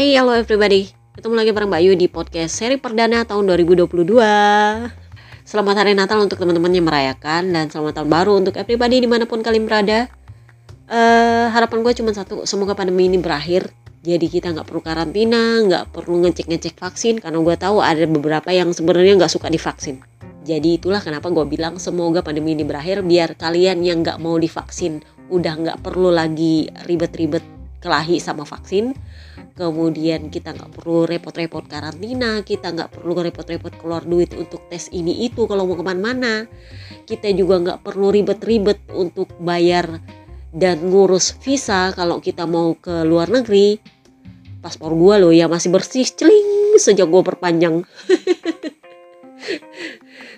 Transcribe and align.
Hey, 0.00 0.16
hello 0.16 0.32
everybody. 0.32 0.88
Ketemu 1.12 1.34
lagi 1.36 1.52
bareng 1.52 1.68
Mbak 1.68 1.82
Yu 1.84 1.92
di 1.92 2.08
podcast 2.08 2.56
seri 2.56 2.80
perdana 2.80 3.20
tahun 3.28 3.52
2022. 3.52 4.16
Selamat 5.44 5.74
hari 5.76 5.92
Natal 5.92 6.24
untuk 6.24 6.40
teman-teman 6.40 6.72
yang 6.72 6.88
merayakan 6.88 7.52
dan 7.52 7.68
selamat 7.68 8.00
tahun 8.00 8.08
baru 8.08 8.32
untuk 8.40 8.56
everybody 8.56 9.04
di 9.04 9.04
mana 9.04 9.28
pun 9.28 9.44
kalian 9.44 9.68
berada. 9.68 10.08
Uh, 10.88 11.52
harapan 11.52 11.84
gue 11.84 11.92
cuma 12.00 12.16
satu, 12.16 12.48
semoga 12.48 12.72
pandemi 12.72 13.12
ini 13.12 13.20
berakhir. 13.20 13.68
Jadi 14.00 14.24
kita 14.32 14.56
nggak 14.56 14.72
perlu 14.72 14.80
karantina, 14.80 15.60
nggak 15.68 15.92
perlu 15.92 16.24
ngecek-ngecek 16.24 16.80
vaksin 16.80 17.20
karena 17.20 17.36
gue 17.36 17.56
tahu 17.60 17.84
ada 17.84 18.00
beberapa 18.08 18.48
yang 18.56 18.72
sebenarnya 18.72 19.20
nggak 19.20 19.32
suka 19.36 19.52
divaksin. 19.52 20.00
Jadi 20.48 20.80
itulah 20.80 21.04
kenapa 21.04 21.28
gue 21.28 21.44
bilang 21.44 21.76
semoga 21.76 22.24
pandemi 22.24 22.56
ini 22.56 22.64
berakhir 22.64 23.04
biar 23.04 23.36
kalian 23.36 23.84
yang 23.84 24.00
nggak 24.00 24.16
mau 24.16 24.40
divaksin 24.40 25.04
udah 25.28 25.60
nggak 25.60 25.78
perlu 25.84 26.08
lagi 26.08 26.72
ribet-ribet 26.88 27.59
kelahi 27.80 28.20
sama 28.20 28.44
vaksin. 28.44 28.92
Kemudian 29.56 30.32
kita 30.32 30.56
nggak 30.56 30.72
perlu 30.76 31.08
repot-repot 31.08 31.64
karantina, 31.68 32.40
kita 32.44 32.72
nggak 32.72 32.96
perlu 32.96 33.20
repot-repot 33.20 33.72
keluar 33.76 34.04
duit 34.04 34.32
untuk 34.36 34.68
tes 34.68 34.88
ini 34.92 35.26
itu 35.26 35.48
kalau 35.48 35.68
mau 35.68 35.76
ke 35.76 35.84
mana-mana. 35.84 36.48
Kita 37.04 37.28
juga 37.32 37.60
nggak 37.60 37.80
perlu 37.84 38.12
ribet-ribet 38.12 38.80
untuk 38.92 39.32
bayar 39.40 40.00
dan 40.52 40.88
ngurus 40.88 41.36
visa 41.40 41.92
kalau 41.96 42.20
kita 42.20 42.44
mau 42.44 42.76
ke 42.76 43.04
luar 43.04 43.32
negeri. 43.32 43.80
Paspor 44.60 44.92
gue 44.92 45.14
loh 45.16 45.32
ya 45.32 45.48
masih 45.48 45.72
bersih, 45.72 46.04
celing 46.04 46.76
sejak 46.76 47.08
gue 47.08 47.22
perpanjang. 47.24 47.80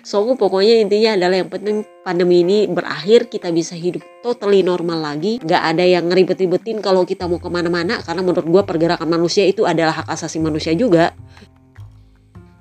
So 0.03 0.19
pokoknya 0.35 0.83
intinya 0.83 1.15
adalah 1.15 1.39
yang 1.39 1.47
penting 1.47 1.87
pandemi 2.03 2.43
ini 2.43 2.67
berakhir 2.67 3.31
kita 3.31 3.55
bisa 3.55 3.71
hidup 3.71 4.03
totally 4.19 4.59
normal 4.59 4.99
lagi. 4.99 5.39
Gak 5.39 5.63
ada 5.63 5.87
yang 5.87 6.11
ngeribet-ribetin 6.11 6.83
kalau 6.83 7.07
kita 7.07 7.23
mau 7.23 7.39
ke 7.39 7.47
mana-mana 7.47 8.03
karena 8.03 8.19
menurut 8.19 8.43
gue 8.43 8.63
pergerakan 8.67 9.07
manusia 9.07 9.47
itu 9.47 9.63
adalah 9.63 10.03
hak 10.03 10.11
asasi 10.11 10.43
manusia 10.43 10.75
juga. 10.75 11.15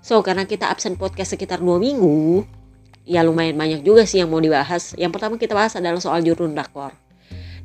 So 0.06 0.22
karena 0.22 0.46
kita 0.46 0.70
absen 0.70 0.94
podcast 0.94 1.34
sekitar 1.34 1.58
dua 1.58 1.82
minggu, 1.82 2.46
ya 3.02 3.26
lumayan 3.26 3.58
banyak 3.58 3.82
juga 3.82 4.06
sih 4.06 4.22
yang 4.22 4.30
mau 4.30 4.38
dibahas. 4.38 4.94
Yang 4.94 5.18
pertama 5.18 5.34
kita 5.34 5.58
bahas 5.58 5.74
adalah 5.74 5.98
soal 5.98 6.22
jurun 6.22 6.54
rakor. 6.54 6.94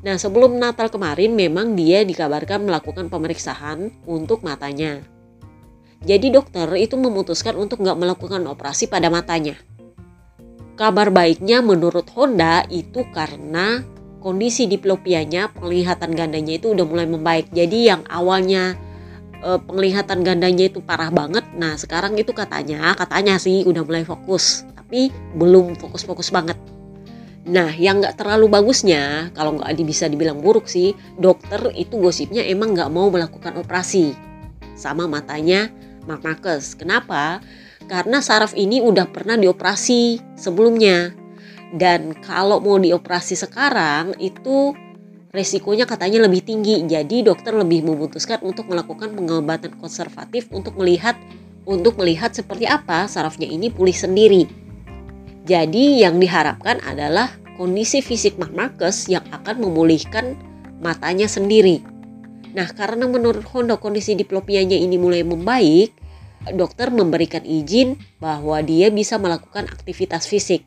Nah 0.02 0.18
sebelum 0.18 0.58
Natal 0.58 0.90
kemarin 0.90 1.38
memang 1.38 1.78
dia 1.78 2.02
dikabarkan 2.02 2.66
melakukan 2.66 3.14
pemeriksaan 3.14 3.94
untuk 4.10 4.42
matanya. 4.42 5.17
Jadi 6.06 6.30
dokter 6.30 6.70
itu 6.78 6.94
memutuskan 7.00 7.58
untuk 7.58 7.82
nggak 7.82 7.98
melakukan 7.98 8.46
operasi 8.46 8.86
pada 8.86 9.10
matanya. 9.10 9.58
Kabar 10.78 11.10
baiknya 11.10 11.66
menurut 11.66 12.06
Honda 12.14 12.62
itu 12.70 13.02
karena 13.10 13.82
kondisi 14.22 14.70
diplopianya, 14.70 15.50
penglihatan 15.58 16.14
gandanya 16.14 16.62
itu 16.62 16.78
udah 16.78 16.86
mulai 16.86 17.10
membaik. 17.10 17.50
Jadi 17.50 17.90
yang 17.90 18.06
awalnya 18.06 18.78
e, 19.42 19.58
penglihatan 19.58 20.22
gandanya 20.22 20.70
itu 20.70 20.78
parah 20.86 21.10
banget, 21.10 21.42
nah 21.58 21.74
sekarang 21.74 22.14
itu 22.14 22.30
katanya, 22.30 22.94
katanya 22.94 23.42
sih 23.42 23.66
udah 23.66 23.82
mulai 23.82 24.06
fokus, 24.06 24.70
tapi 24.78 25.10
belum 25.34 25.82
fokus-fokus 25.82 26.30
banget. 26.30 26.62
Nah, 27.48 27.72
yang 27.74 28.04
nggak 28.04 28.20
terlalu 28.20 28.46
bagusnya, 28.52 29.32
kalau 29.32 29.56
nggak 29.58 29.74
bisa 29.82 30.12
dibilang 30.12 30.44
buruk 30.44 30.68
sih, 30.68 30.94
dokter 31.16 31.72
itu 31.74 31.96
gosipnya 31.98 32.44
emang 32.44 32.76
nggak 32.76 32.92
mau 32.92 33.08
melakukan 33.08 33.56
operasi 33.58 34.12
sama 34.78 35.10
matanya 35.10 35.72
Mark 36.08 36.24
Marcus. 36.24 36.74
Kenapa? 36.74 37.44
Karena 37.86 38.24
saraf 38.24 38.56
ini 38.56 38.80
udah 38.80 39.12
pernah 39.12 39.36
dioperasi 39.36 40.34
sebelumnya. 40.40 41.12
Dan 41.76 42.16
kalau 42.24 42.64
mau 42.64 42.80
dioperasi 42.80 43.36
sekarang 43.36 44.16
itu 44.18 44.72
resikonya 45.36 45.84
katanya 45.84 46.24
lebih 46.26 46.42
tinggi. 46.48 46.82
Jadi 46.88 47.28
dokter 47.28 47.52
lebih 47.52 47.84
memutuskan 47.84 48.40
untuk 48.42 48.72
melakukan 48.72 49.12
pengobatan 49.14 49.76
konservatif 49.78 50.48
untuk 50.56 50.80
melihat 50.80 51.20
untuk 51.68 52.00
melihat 52.00 52.32
seperti 52.32 52.64
apa 52.64 53.12
sarafnya 53.12 53.46
ini 53.46 53.68
pulih 53.68 53.96
sendiri. 53.96 54.48
Jadi 55.44 56.04
yang 56.04 56.20
diharapkan 56.20 56.80
adalah 56.84 57.32
kondisi 57.60 58.00
fisik 58.00 58.40
Mark 58.40 58.56
Marcus 58.56 59.08
yang 59.12 59.24
akan 59.32 59.64
memulihkan 59.64 60.40
matanya 60.80 61.28
sendiri. 61.28 61.84
Nah, 62.56 62.68
karena 62.74 63.06
menurut 63.06 63.44
Honda 63.54 63.78
kondisi 63.78 64.18
diplopianya 64.18 64.76
ini 64.76 64.98
mulai 64.98 65.22
membaik, 65.22 65.94
dokter 66.54 66.94
memberikan 66.94 67.44
izin 67.44 67.98
bahwa 68.22 68.60
dia 68.64 68.92
bisa 68.94 69.20
melakukan 69.20 69.68
aktivitas 69.68 70.30
fisik. 70.30 70.64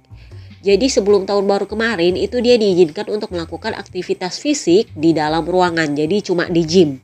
Jadi 0.60 0.92
sebelum 0.92 1.24
tahun 1.24 1.48
baru 1.48 1.64
kemarin 1.64 2.20
itu 2.20 2.36
dia 2.44 2.60
diizinkan 2.60 3.08
untuk 3.08 3.32
melakukan 3.32 3.72
aktivitas 3.72 4.36
fisik 4.36 4.92
di 4.92 5.16
dalam 5.16 5.48
ruangan, 5.48 5.96
jadi 5.96 6.20
cuma 6.20 6.44
di 6.52 6.62
gym. 6.68 7.00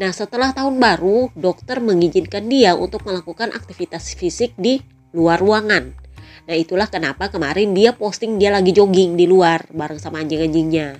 Nah 0.00 0.12
setelah 0.12 0.56
tahun 0.56 0.80
baru, 0.80 1.28
dokter 1.36 1.80
mengizinkan 1.80 2.48
dia 2.48 2.72
untuk 2.72 3.04
melakukan 3.04 3.52
aktivitas 3.52 4.16
fisik 4.16 4.56
di 4.56 4.80
luar 5.12 5.40
ruangan. 5.40 5.92
Nah 6.46 6.56
itulah 6.56 6.88
kenapa 6.88 7.28
kemarin 7.28 7.76
dia 7.76 7.92
posting 7.92 8.40
dia 8.40 8.48
lagi 8.48 8.72
jogging 8.72 9.16
di 9.16 9.28
luar 9.28 9.68
bareng 9.72 10.00
sama 10.00 10.24
anjing-anjingnya. 10.24 10.96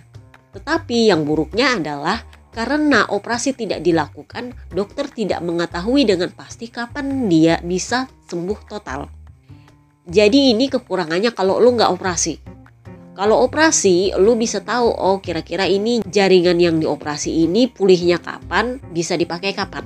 Tetapi 0.53 1.13
yang 1.13 1.25
buruknya 1.25 1.81
adalah 1.81 2.25
karena 2.57 3.05
operasi 3.13 3.53
tidak 3.53 3.85
dilakukan, 3.85 4.57
dokter 4.73 5.13
tidak 5.13 5.45
mengetahui 5.45 6.09
dengan 6.09 6.33
pasti 6.33 6.73
kapan 6.73 7.29
dia 7.29 7.61
bisa 7.61 8.09
sembuh 8.33 8.61
total. 8.65 9.05
Jadi 10.09 10.57
ini 10.57 10.73
kekurangannya 10.73 11.37
kalau 11.37 11.61
lu 11.61 11.77
nggak 11.77 11.93
operasi. 11.93 12.41
Kalau 13.13 13.45
operasi, 13.45 14.17
lu 14.17 14.41
bisa 14.41 14.65
tahu 14.65 14.89
oh 14.89 15.21
kira-kira 15.21 15.69
ini 15.69 16.01
jaringan 16.01 16.57
yang 16.57 16.81
dioperasi 16.81 17.45
ini 17.45 17.69
pulihnya 17.69 18.25
kapan, 18.25 18.81
bisa 18.89 19.21
dipakai 19.21 19.53
kapan. 19.53 19.85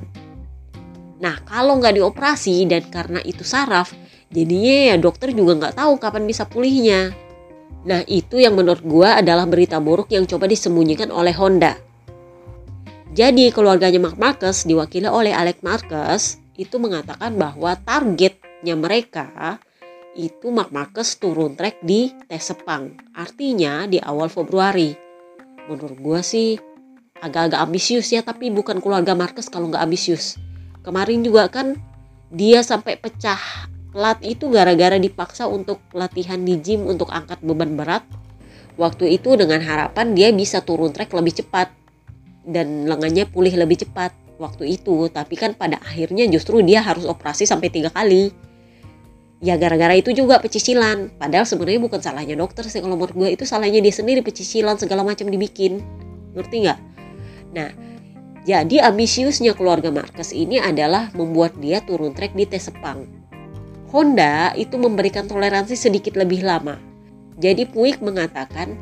Nah 1.19 1.43
kalau 1.43 1.75
nggak 1.83 1.99
dioperasi 1.99 2.71
dan 2.71 2.87
karena 2.87 3.19
itu 3.27 3.43
saraf, 3.43 3.91
jadinya 4.31 4.95
ya 4.95 4.97
dokter 4.99 5.35
juga 5.35 5.59
nggak 5.59 5.75
tahu 5.75 5.99
kapan 5.99 6.23
bisa 6.23 6.47
pulihnya. 6.47 7.11
Nah 7.83 8.07
itu 8.07 8.39
yang 8.39 8.55
menurut 8.55 8.87
gua 8.87 9.19
adalah 9.19 9.51
berita 9.51 9.83
buruk 9.83 10.15
yang 10.15 10.23
coba 10.31 10.47
disembunyikan 10.47 11.11
oleh 11.11 11.35
Honda. 11.35 11.90
Jadi 13.11 13.51
keluarganya 13.51 13.99
Mark 13.99 14.23
Marcus 14.23 14.63
diwakili 14.63 15.11
oleh 15.11 15.35
Alex 15.35 15.67
Marcus 15.67 16.39
itu 16.55 16.79
mengatakan 16.79 17.35
bahwa 17.35 17.75
targetnya 17.75 18.79
mereka 18.79 19.59
itu 20.15 20.55
Mark 20.55 20.71
Marcus 20.71 21.19
turun 21.19 21.59
track 21.59 21.83
di 21.83 22.15
tes 22.31 22.47
Sepang. 22.47 22.95
Artinya 23.11 23.91
di 23.91 23.99
awal 23.99 24.31
Februari. 24.31 24.95
Menurut 25.67 25.99
gue 25.99 26.21
sih 26.23 26.49
agak-agak 27.19 27.59
ambisius 27.59 28.15
ya 28.15 28.23
tapi 28.23 28.47
bukan 28.55 28.79
keluarga 28.79 29.19
Marcus 29.19 29.51
kalau 29.51 29.67
nggak 29.75 29.83
ambisius. 29.83 30.39
Kemarin 30.87 31.27
juga 31.27 31.51
kan 31.51 31.75
dia 32.31 32.63
sampai 32.63 32.95
pecah 32.95 33.43
plat 33.91 34.23
itu 34.23 34.47
gara-gara 34.55 34.95
dipaksa 35.03 35.51
untuk 35.51 35.83
latihan 35.91 36.39
di 36.39 36.63
gym 36.63 36.87
untuk 36.87 37.11
angkat 37.11 37.43
beban 37.43 37.75
berat. 37.75 38.07
Waktu 38.79 39.19
itu 39.19 39.35
dengan 39.35 39.59
harapan 39.67 40.15
dia 40.15 40.31
bisa 40.31 40.63
turun 40.63 40.95
track 40.95 41.11
lebih 41.11 41.43
cepat 41.43 41.80
dan 42.51 42.91
lengannya 42.91 43.25
pulih 43.31 43.55
lebih 43.55 43.87
cepat 43.87 44.13
waktu 44.43 44.77
itu. 44.77 45.09
Tapi 45.09 45.35
kan 45.39 45.55
pada 45.55 45.79
akhirnya 45.81 46.27
justru 46.27 46.61
dia 46.61 46.83
harus 46.83 47.07
operasi 47.07 47.47
sampai 47.47 47.71
tiga 47.71 47.89
kali. 47.89 48.35
Ya 49.41 49.57
gara-gara 49.57 49.97
itu 49.97 50.13
juga 50.13 50.37
pecicilan. 50.43 51.17
Padahal 51.17 51.49
sebenarnya 51.49 51.81
bukan 51.81 52.01
salahnya 52.03 52.37
dokter 52.37 52.67
sih 52.69 52.85
kalau 52.85 52.99
menurut 52.99 53.17
gue 53.17 53.29
itu 53.33 53.49
salahnya 53.49 53.81
dia 53.81 53.95
sendiri 53.95 54.21
pecicilan 54.21 54.77
segala 54.77 55.07
macam 55.07 55.31
dibikin. 55.31 55.81
Ngerti 56.37 56.57
nggak? 56.67 56.79
Nah 57.57 57.71
jadi 58.45 58.85
ambisiusnya 58.89 59.53
keluarga 59.53 59.93
Marcus 59.93 60.33
ini 60.33 60.57
adalah 60.57 61.13
membuat 61.13 61.57
dia 61.61 61.85
turun 61.85 62.17
trek 62.17 62.33
di 62.33 62.49
tes 62.49 62.69
Sepang. 62.69 63.05
Honda 63.91 64.55
itu 64.57 64.79
memberikan 64.79 65.27
toleransi 65.27 65.75
sedikit 65.75 66.15
lebih 66.17 66.47
lama. 66.47 66.79
Jadi 67.41 67.67
Puig 67.69 67.99
mengatakan 68.01 68.77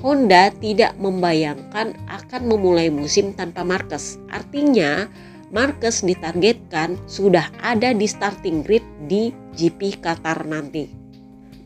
Honda 0.00 0.48
tidak 0.56 0.96
membayangkan 0.96 1.92
akan 2.08 2.42
memulai 2.48 2.88
musim 2.88 3.36
tanpa 3.36 3.68
Marquez. 3.68 4.16
Artinya, 4.32 5.04
Marquez 5.52 6.00
ditargetkan 6.00 6.96
sudah 7.04 7.52
ada 7.60 7.92
di 7.92 8.08
starting 8.08 8.64
grid 8.64 8.80
di 9.04 9.28
GP 9.52 10.00
Qatar 10.00 10.48
nanti. 10.48 10.88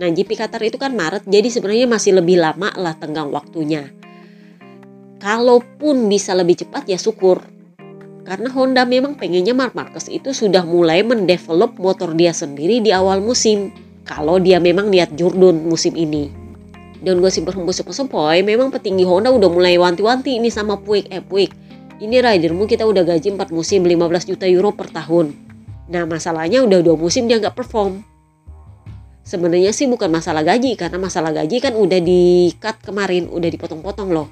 Nah, 0.03 0.11
GP 0.11 0.35
Qatar 0.35 0.59
itu 0.67 0.82
kan 0.82 0.99
Maret, 0.99 1.31
jadi 1.31 1.47
sebenarnya 1.47 1.87
masih 1.87 2.19
lebih 2.19 2.43
lama 2.43 2.75
lah 2.75 2.99
tenggang 2.99 3.31
waktunya. 3.31 3.87
Kalaupun 5.23 6.11
bisa 6.11 6.35
lebih 6.35 6.67
cepat 6.67 6.91
ya 6.91 6.99
syukur. 6.99 7.38
Karena 8.26 8.50
Honda 8.50 8.82
memang 8.82 9.14
pengennya 9.14 9.55
Mark 9.55 9.79
Marquez 9.79 10.11
itu 10.11 10.35
sudah 10.35 10.67
mulai 10.67 11.06
mendevelop 11.06 11.79
motor 11.79 12.11
dia 12.19 12.35
sendiri 12.35 12.82
di 12.82 12.91
awal 12.91 13.23
musim. 13.23 13.70
Kalau 14.03 14.43
dia 14.43 14.59
memang 14.59 14.91
lihat 14.91 15.14
Jordan 15.14 15.70
musim 15.70 15.94
ini 15.94 16.44
dan 17.05 17.21
gue 17.21 17.29
sih 17.29 17.45
berhembus 17.45 17.85
sepoi 17.85 18.41
memang 18.41 18.73
petinggi 18.73 19.05
Honda 19.05 19.29
udah 19.29 19.53
mulai 19.53 19.77
wanti-wanti 19.77 20.41
ini 20.41 20.49
sama 20.49 20.81
Puig. 20.81 21.05
Eh 21.12 21.21
Puig 21.21 21.53
ini 22.01 22.19
ridermu 22.19 22.65
kita 22.65 22.89
udah 22.89 23.05
gaji 23.05 23.37
4 23.37 23.55
musim 23.55 23.85
15 23.85 24.33
juta 24.35 24.49
euro 24.49 24.73
per 24.73 24.89
tahun. 24.91 25.37
Nah 25.93 26.09
masalahnya 26.09 26.65
udah 26.65 26.81
dua 26.81 26.97
musim 26.97 27.29
dia 27.29 27.37
nggak 27.37 27.55
perform. 27.55 28.03
Sebenarnya 29.25 29.73
sih 29.73 29.89
bukan 29.89 30.09
masalah 30.09 30.45
gaji 30.45 30.77
karena 30.77 31.01
masalah 31.01 31.33
gaji 31.33 31.61
kan 31.61 31.77
udah 31.77 32.01
di 32.01 32.53
cut 32.56 32.81
kemarin 32.81 33.29
udah 33.29 33.49
dipotong-potong 33.49 34.12
loh. 34.12 34.29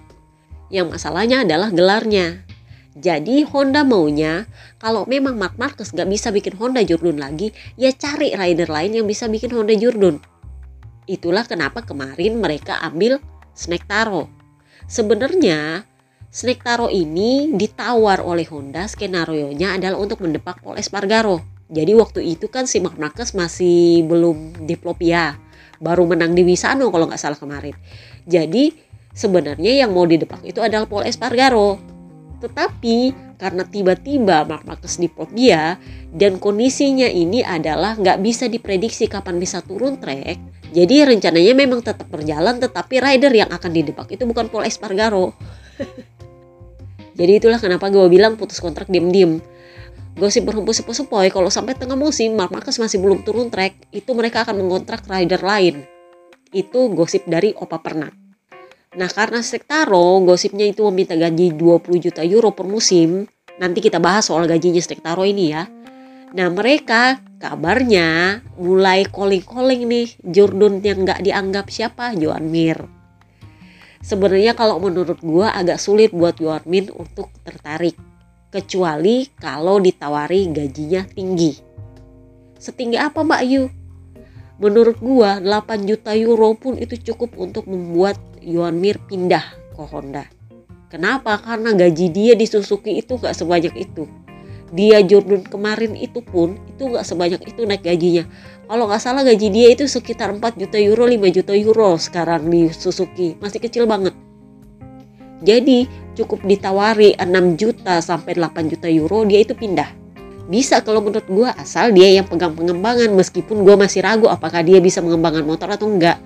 Yang 0.73 0.97
masalahnya 0.97 1.45
adalah 1.45 1.69
gelarnya. 1.69 2.45
Jadi 2.93 3.41
Honda 3.49 3.89
maunya 3.89 4.45
kalau 4.77 5.09
memang 5.09 5.41
Mark 5.41 5.57
Marquez 5.57 5.97
gak 5.97 6.09
bisa 6.13 6.29
bikin 6.29 6.61
Honda 6.61 6.85
Jordan 6.85 7.17
lagi, 7.17 7.49
ya 7.81 7.89
cari 7.89 8.37
rider 8.37 8.69
lain 8.69 9.01
yang 9.01 9.09
bisa 9.09 9.33
bikin 9.33 9.49
Honda 9.57 9.73
Jordan. 9.73 10.21
Itulah 11.11 11.43
kenapa 11.47 11.83
kemarin 11.83 12.39
mereka 12.39 12.79
ambil 12.83 13.19
Snake 13.53 13.87
Taro. 13.91 14.31
Sebenarnya 14.87 15.83
Snake 16.33 16.65
Taro 16.65 16.89
ini 16.89 17.53
ditawar 17.53 18.25
oleh 18.25 18.49
Honda 18.49 18.89
skenario-nya 18.89 19.77
adalah 19.77 20.01
untuk 20.01 20.25
mendepak 20.25 20.65
Paul 20.65 20.81
Espargaro. 20.81 21.45
Jadi 21.73 21.93
waktu 21.97 22.21
itu 22.37 22.49
kan 22.49 22.69
si 22.69 22.81
Mark 22.81 23.01
Marquez 23.01 23.33
masih 23.33 24.05
belum 24.05 24.69
diplopia, 24.69 25.41
baru 25.81 26.05
menang 26.05 26.37
di 26.37 26.45
Wisano 26.45 26.93
kalau 26.93 27.09
nggak 27.09 27.21
salah 27.21 27.37
kemarin. 27.41 27.73
Jadi 28.29 28.73
sebenarnya 29.13 29.85
yang 29.85 29.93
mau 29.93 30.09
didepak 30.09 30.45
itu 30.45 30.61
adalah 30.61 30.89
Paul 30.89 31.09
Espargaro. 31.09 31.81
Tetapi 32.43 33.15
karena 33.39 33.63
tiba-tiba 33.63 34.43
Mark 34.43 34.67
Marquez 34.67 34.99
diplopia 34.99 35.79
dan 36.11 36.43
kondisinya 36.43 37.07
ini 37.07 37.47
adalah 37.47 37.95
nggak 37.95 38.19
bisa 38.19 38.51
diprediksi 38.51 39.07
kapan 39.07 39.39
bisa 39.39 39.63
turun 39.63 40.03
trek, 40.03 40.39
jadi 40.73 41.05
rencananya 41.05 41.55
memang 41.55 41.85
tetap 41.85 42.09
berjalan 42.09 42.57
tetapi 42.57 42.97
rider 42.99 43.31
yang 43.31 43.53
akan 43.53 43.71
didepak 43.71 44.09
itu 44.09 44.25
bukan 44.25 44.49
Paul 44.49 44.65
Espargaro. 44.65 45.37
Jadi 47.19 47.33
itulah 47.37 47.61
kenapa 47.61 47.93
gue 47.93 48.09
bilang 48.09 48.41
putus 48.41 48.57
kontrak 48.57 48.89
diem-diem. 48.89 49.45
Gosip 50.17 50.49
berhembus 50.49 50.81
sepoi-sepoi 50.81 51.29
kalau 51.29 51.53
sampai 51.53 51.77
tengah 51.77 51.97
musim 51.97 52.33
Mark 52.33 52.57
Marquez 52.57 52.81
masih 52.81 53.05
belum 53.05 53.21
turun 53.21 53.53
track 53.53 53.77
itu 53.93 54.17
mereka 54.17 54.49
akan 54.49 54.65
mengontrak 54.65 55.05
rider 55.05 55.45
lain. 55.45 55.85
Itu 56.57 56.89
gosip 56.93 57.29
dari 57.29 57.53
Opa 57.53 57.85
Pernat 57.85 58.22
nah 58.93 59.09
karena 59.09 59.41
Sektaro 59.41 60.21
gosipnya 60.25 60.69
itu 60.69 60.85
meminta 60.89 61.17
gaji 61.17 61.57
20 61.57 62.05
juta 62.05 62.21
euro 62.25 62.53
per 62.53 62.69
musim 62.69 63.25
nanti 63.57 63.81
kita 63.81 63.97
bahas 64.01 64.29
soal 64.29 64.45
gajinya 64.45 64.81
Sektaro 64.81 65.25
ini 65.25 65.53
ya 65.53 65.65
nah 66.33 66.49
mereka 66.49 67.21
kabarnya 67.41 68.41
mulai 68.57 69.05
calling-calling 69.09 69.89
nih 69.89 70.09
Jordan 70.25 70.81
yang 70.85 71.05
nggak 71.05 71.21
dianggap 71.25 71.67
siapa 71.73 72.13
Joan 72.17 72.49
Mir 72.53 73.03
sebenarnya 74.03 74.53
kalau 74.53 74.83
menurut 74.83 75.23
gua 75.23 75.55
agak 75.55 75.79
sulit 75.81 76.11
buat 76.13 76.37
Joan 76.37 76.67
Mir 76.67 76.91
untuk 76.93 77.31
tertarik 77.47 77.97
kecuali 78.53 79.33
kalau 79.41 79.81
ditawari 79.81 80.53
gajinya 80.53 81.09
tinggi. 81.09 81.57
Setinggi 82.61 83.01
apa 83.01 83.25
Mbak 83.25 83.41
Ayu? 83.43 83.73
Menurut 84.61 85.01
gua 85.01 85.41
8 85.41 85.89
juta 85.89 86.13
euro 86.15 86.53
pun 86.55 86.77
itu 86.77 87.01
cukup 87.01 87.35
untuk 87.41 87.67
membuat 87.67 88.21
Yuan 88.43 88.79
Mir 88.79 88.99
pindah 88.99 89.43
ke 89.73 89.83
Honda. 89.89 90.27
Kenapa? 90.93 91.41
Karena 91.41 91.73
gaji 91.73 92.13
dia 92.13 92.33
di 92.37 92.45
Suzuki 92.45 93.01
itu 93.01 93.17
gak 93.17 93.33
sebanyak 93.33 93.73
itu. 93.81 94.05
Dia 94.73 95.01
Jordan 95.05 95.45
kemarin 95.45 95.97
itu 95.97 96.21
pun 96.21 96.61
itu 96.69 96.93
gak 96.93 97.05
sebanyak 97.05 97.41
itu 97.49 97.65
naik 97.65 97.85
gajinya. 97.85 98.29
Kalau 98.69 98.89
nggak 98.89 99.03
salah 99.05 99.21
gaji 99.21 99.53
dia 99.53 99.69
itu 99.69 99.85
sekitar 99.85 100.33
4 100.33 100.57
juta 100.57 100.81
euro, 100.81 101.05
5 101.05 101.29
juta 101.29 101.53
euro 101.53 102.01
sekarang 102.01 102.49
di 102.49 102.73
Suzuki. 102.73 103.37
Masih 103.37 103.61
kecil 103.61 103.85
banget. 103.85 104.17
Jadi 105.45 105.85
cukup 106.17 106.41
ditawari 106.47 107.13
6 107.19 107.61
juta 107.61 108.01
sampai 108.01 108.33
8 108.39 108.73
juta 108.73 108.89
euro 108.89 109.29
dia 109.29 109.45
itu 109.45 109.53
pindah. 109.53 109.93
Bisa 110.49 110.81
kalau 110.81 111.05
menurut 111.05 111.27
gue 111.29 111.49
asal 111.53 111.93
dia 111.93 112.09
yang 112.09 112.25
pegang 112.25 112.57
pengembangan 112.57 113.13
meskipun 113.13 113.61
gue 113.61 113.77
masih 113.77 114.01
ragu 114.05 114.27
apakah 114.29 114.65
dia 114.65 114.81
bisa 114.81 115.05
mengembangkan 115.05 115.45
motor 115.45 115.69
atau 115.69 115.89
enggak. 115.89 116.17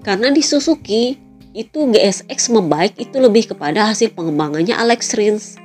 Karena 0.00 0.32
di 0.32 0.40
Suzuki 0.40 1.29
itu 1.50 1.90
GSX 1.90 2.54
membaik 2.54 2.94
itu 2.98 3.16
lebih 3.18 3.50
kepada 3.50 3.90
hasil 3.90 4.14
pengembangannya 4.14 4.74
Alex 4.76 5.14
Rins. 5.18 5.58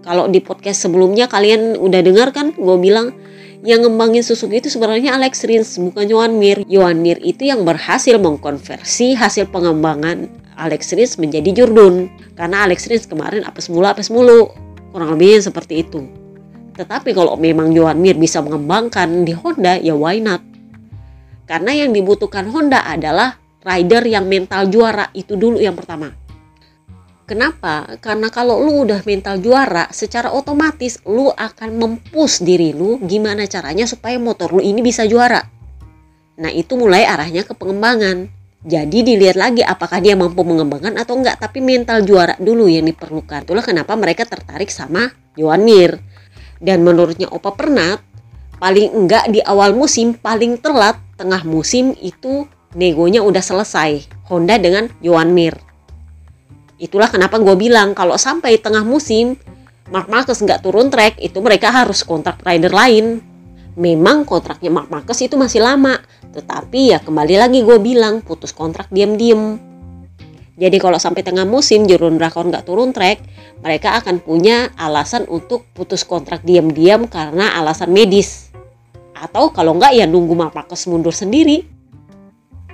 Kalau 0.00 0.28
di 0.32 0.40
podcast 0.40 0.88
sebelumnya 0.88 1.28
kalian 1.28 1.76
udah 1.76 2.00
dengar 2.00 2.32
kan 2.32 2.56
gue 2.56 2.76
bilang 2.80 3.12
yang 3.60 3.84
ngembangin 3.84 4.24
Suzuki 4.24 4.64
itu 4.64 4.72
sebenarnya 4.72 5.12
Alex 5.12 5.44
Rins 5.44 5.76
bukan 5.76 6.08
Johan 6.08 6.40
Mir. 6.40 6.64
Johan 6.64 7.04
Mir 7.04 7.20
itu 7.20 7.44
yang 7.44 7.68
berhasil 7.68 8.16
mengkonversi 8.16 9.12
hasil 9.12 9.52
pengembangan 9.52 10.32
Alex 10.60 10.92
Rins 10.92 11.16
menjadi 11.16 11.64
Jordan 11.64 12.12
karena 12.36 12.68
Alex 12.68 12.84
Rins 12.88 13.08
kemarin 13.08 13.44
apes 13.48 13.72
mulu 13.72 13.88
apes 13.88 14.12
mulu 14.12 14.52
kurang 14.92 15.16
lebih 15.16 15.40
seperti 15.40 15.80
itu 15.80 16.04
tetapi 16.76 17.16
kalau 17.16 17.36
memang 17.40 17.72
Johan 17.72 17.96
Mir 17.96 18.16
bisa 18.16 18.44
mengembangkan 18.44 19.24
di 19.24 19.32
Honda 19.32 19.80
ya 19.80 19.96
why 19.96 20.20
not 20.20 20.44
karena 21.48 21.84
yang 21.84 21.90
dibutuhkan 21.96 22.46
Honda 22.52 22.84
adalah 22.84 23.40
rider 23.60 24.02
yang 24.08 24.24
mental 24.26 24.68
juara 24.68 25.08
itu 25.12 25.36
dulu 25.36 25.60
yang 25.60 25.76
pertama 25.76 26.10
Kenapa? 27.30 27.86
Karena 28.02 28.26
kalau 28.26 28.58
lu 28.58 28.82
udah 28.82 29.06
mental 29.06 29.38
juara, 29.38 29.86
secara 29.94 30.34
otomatis 30.34 30.98
lu 31.06 31.30
akan 31.30 31.78
mempus 31.78 32.42
diri 32.42 32.74
lu 32.74 32.98
gimana 33.06 33.46
caranya 33.46 33.86
supaya 33.86 34.18
motor 34.18 34.50
lu 34.50 34.58
ini 34.58 34.82
bisa 34.82 35.06
juara. 35.06 35.38
Nah 36.42 36.50
itu 36.50 36.74
mulai 36.74 37.06
arahnya 37.06 37.46
ke 37.46 37.54
pengembangan. 37.54 38.26
Jadi 38.66 39.06
dilihat 39.06 39.38
lagi 39.38 39.62
apakah 39.62 40.02
dia 40.02 40.18
mampu 40.18 40.42
mengembangkan 40.42 40.90
atau 40.98 41.22
enggak, 41.22 41.38
tapi 41.38 41.62
mental 41.62 42.02
juara 42.02 42.34
dulu 42.34 42.66
yang 42.66 42.90
diperlukan. 42.90 43.46
Itulah 43.46 43.62
kenapa 43.62 43.94
mereka 43.94 44.26
tertarik 44.26 44.74
sama 44.74 45.14
Johan 45.38 45.62
Mir. 45.62 46.02
Dan 46.58 46.82
menurutnya 46.82 47.30
Opa 47.30 47.54
Pernat, 47.54 48.02
paling 48.58 48.90
enggak 48.90 49.30
di 49.30 49.38
awal 49.38 49.70
musim, 49.78 50.18
paling 50.18 50.58
telat 50.58 50.98
tengah 51.14 51.46
musim 51.46 51.94
itu 52.02 52.50
negonya 52.74 53.24
udah 53.24 53.42
selesai. 53.42 54.06
Honda 54.30 54.58
dengan 54.62 54.86
Johan 55.02 55.34
Mir. 55.34 55.58
Itulah 56.78 57.10
kenapa 57.10 57.36
gue 57.42 57.56
bilang 57.58 57.92
kalau 57.92 58.14
sampai 58.14 58.56
tengah 58.56 58.86
musim 58.86 59.34
Mark 59.90 60.06
Marquez 60.06 60.38
nggak 60.38 60.62
turun 60.62 60.86
track, 60.86 61.18
itu 61.18 61.42
mereka 61.42 61.74
harus 61.74 62.06
kontrak 62.06 62.38
rider 62.46 62.70
lain. 62.70 63.18
Memang 63.74 64.22
kontraknya 64.22 64.70
Mark 64.70 64.86
Marquez 64.86 65.18
itu 65.26 65.34
masih 65.34 65.66
lama, 65.66 65.98
tetapi 66.30 66.94
ya 66.94 67.02
kembali 67.02 67.34
lagi 67.34 67.66
gue 67.66 67.78
bilang 67.82 68.22
putus 68.22 68.54
kontrak 68.54 68.86
diam-diam. 68.94 69.58
Jadi 70.60 70.76
kalau 70.78 71.00
sampai 71.00 71.26
tengah 71.26 71.42
musim 71.48 71.90
Jurun 71.90 72.20
Drakor 72.20 72.46
nggak 72.46 72.68
turun 72.68 72.94
track, 72.94 73.18
mereka 73.66 73.98
akan 73.98 74.22
punya 74.22 74.70
alasan 74.78 75.26
untuk 75.26 75.66
putus 75.74 76.06
kontrak 76.06 76.46
diam-diam 76.46 77.10
karena 77.10 77.58
alasan 77.58 77.90
medis. 77.90 78.54
Atau 79.16 79.50
kalau 79.50 79.74
nggak 79.74 79.96
ya 79.96 80.06
nunggu 80.06 80.38
Marcus 80.38 80.86
mundur 80.86 81.16
sendiri. 81.16 81.79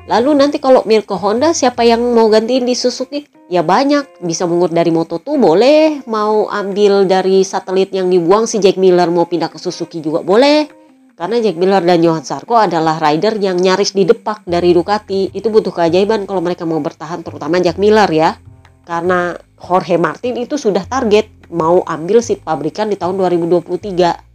Lalu 0.06 0.38
nanti 0.38 0.62
kalau 0.62 0.86
Mirko 0.86 1.18
Honda 1.18 1.50
siapa 1.50 1.82
yang 1.82 1.98
mau 2.14 2.30
gantiin 2.30 2.62
di 2.62 2.78
Suzuki? 2.78 3.26
Ya 3.50 3.66
banyak, 3.66 4.22
bisa 4.22 4.46
mengut 4.46 4.70
dari 4.70 4.94
Moto2 4.94 5.34
boleh, 5.34 6.06
mau 6.06 6.46
ambil 6.46 7.06
dari 7.10 7.42
satelit 7.42 7.90
yang 7.90 8.06
dibuang 8.06 8.46
si 8.46 8.62
Jack 8.62 8.78
Miller 8.78 9.10
mau 9.10 9.26
pindah 9.26 9.50
ke 9.50 9.58
Suzuki 9.58 9.98
juga 9.98 10.22
boleh. 10.22 10.70
Karena 11.16 11.40
Jack 11.40 11.56
Miller 11.58 11.80
dan 11.80 12.04
Johan 12.04 12.22
Sarko 12.22 12.54
adalah 12.60 13.00
rider 13.00 13.40
yang 13.40 13.56
nyaris 13.56 13.96
di 13.96 14.04
depak 14.04 14.44
dari 14.46 14.76
Ducati. 14.76 15.32
Itu 15.32 15.48
butuh 15.48 15.72
keajaiban 15.72 16.28
kalau 16.28 16.44
mereka 16.44 16.68
mau 16.68 16.78
bertahan, 16.78 17.25
terutama 17.25 17.56
Jack 17.58 17.80
Miller 17.80 18.06
ya. 18.12 18.36
Karena 18.84 19.32
Jorge 19.56 19.96
Martin 19.96 20.36
itu 20.36 20.60
sudah 20.60 20.84
target 20.84 21.26
mau 21.48 21.80
ambil 21.88 22.20
seat 22.20 22.44
pabrikan 22.44 22.92
di 22.92 23.00
tahun 23.00 23.16
2023. 23.16 24.25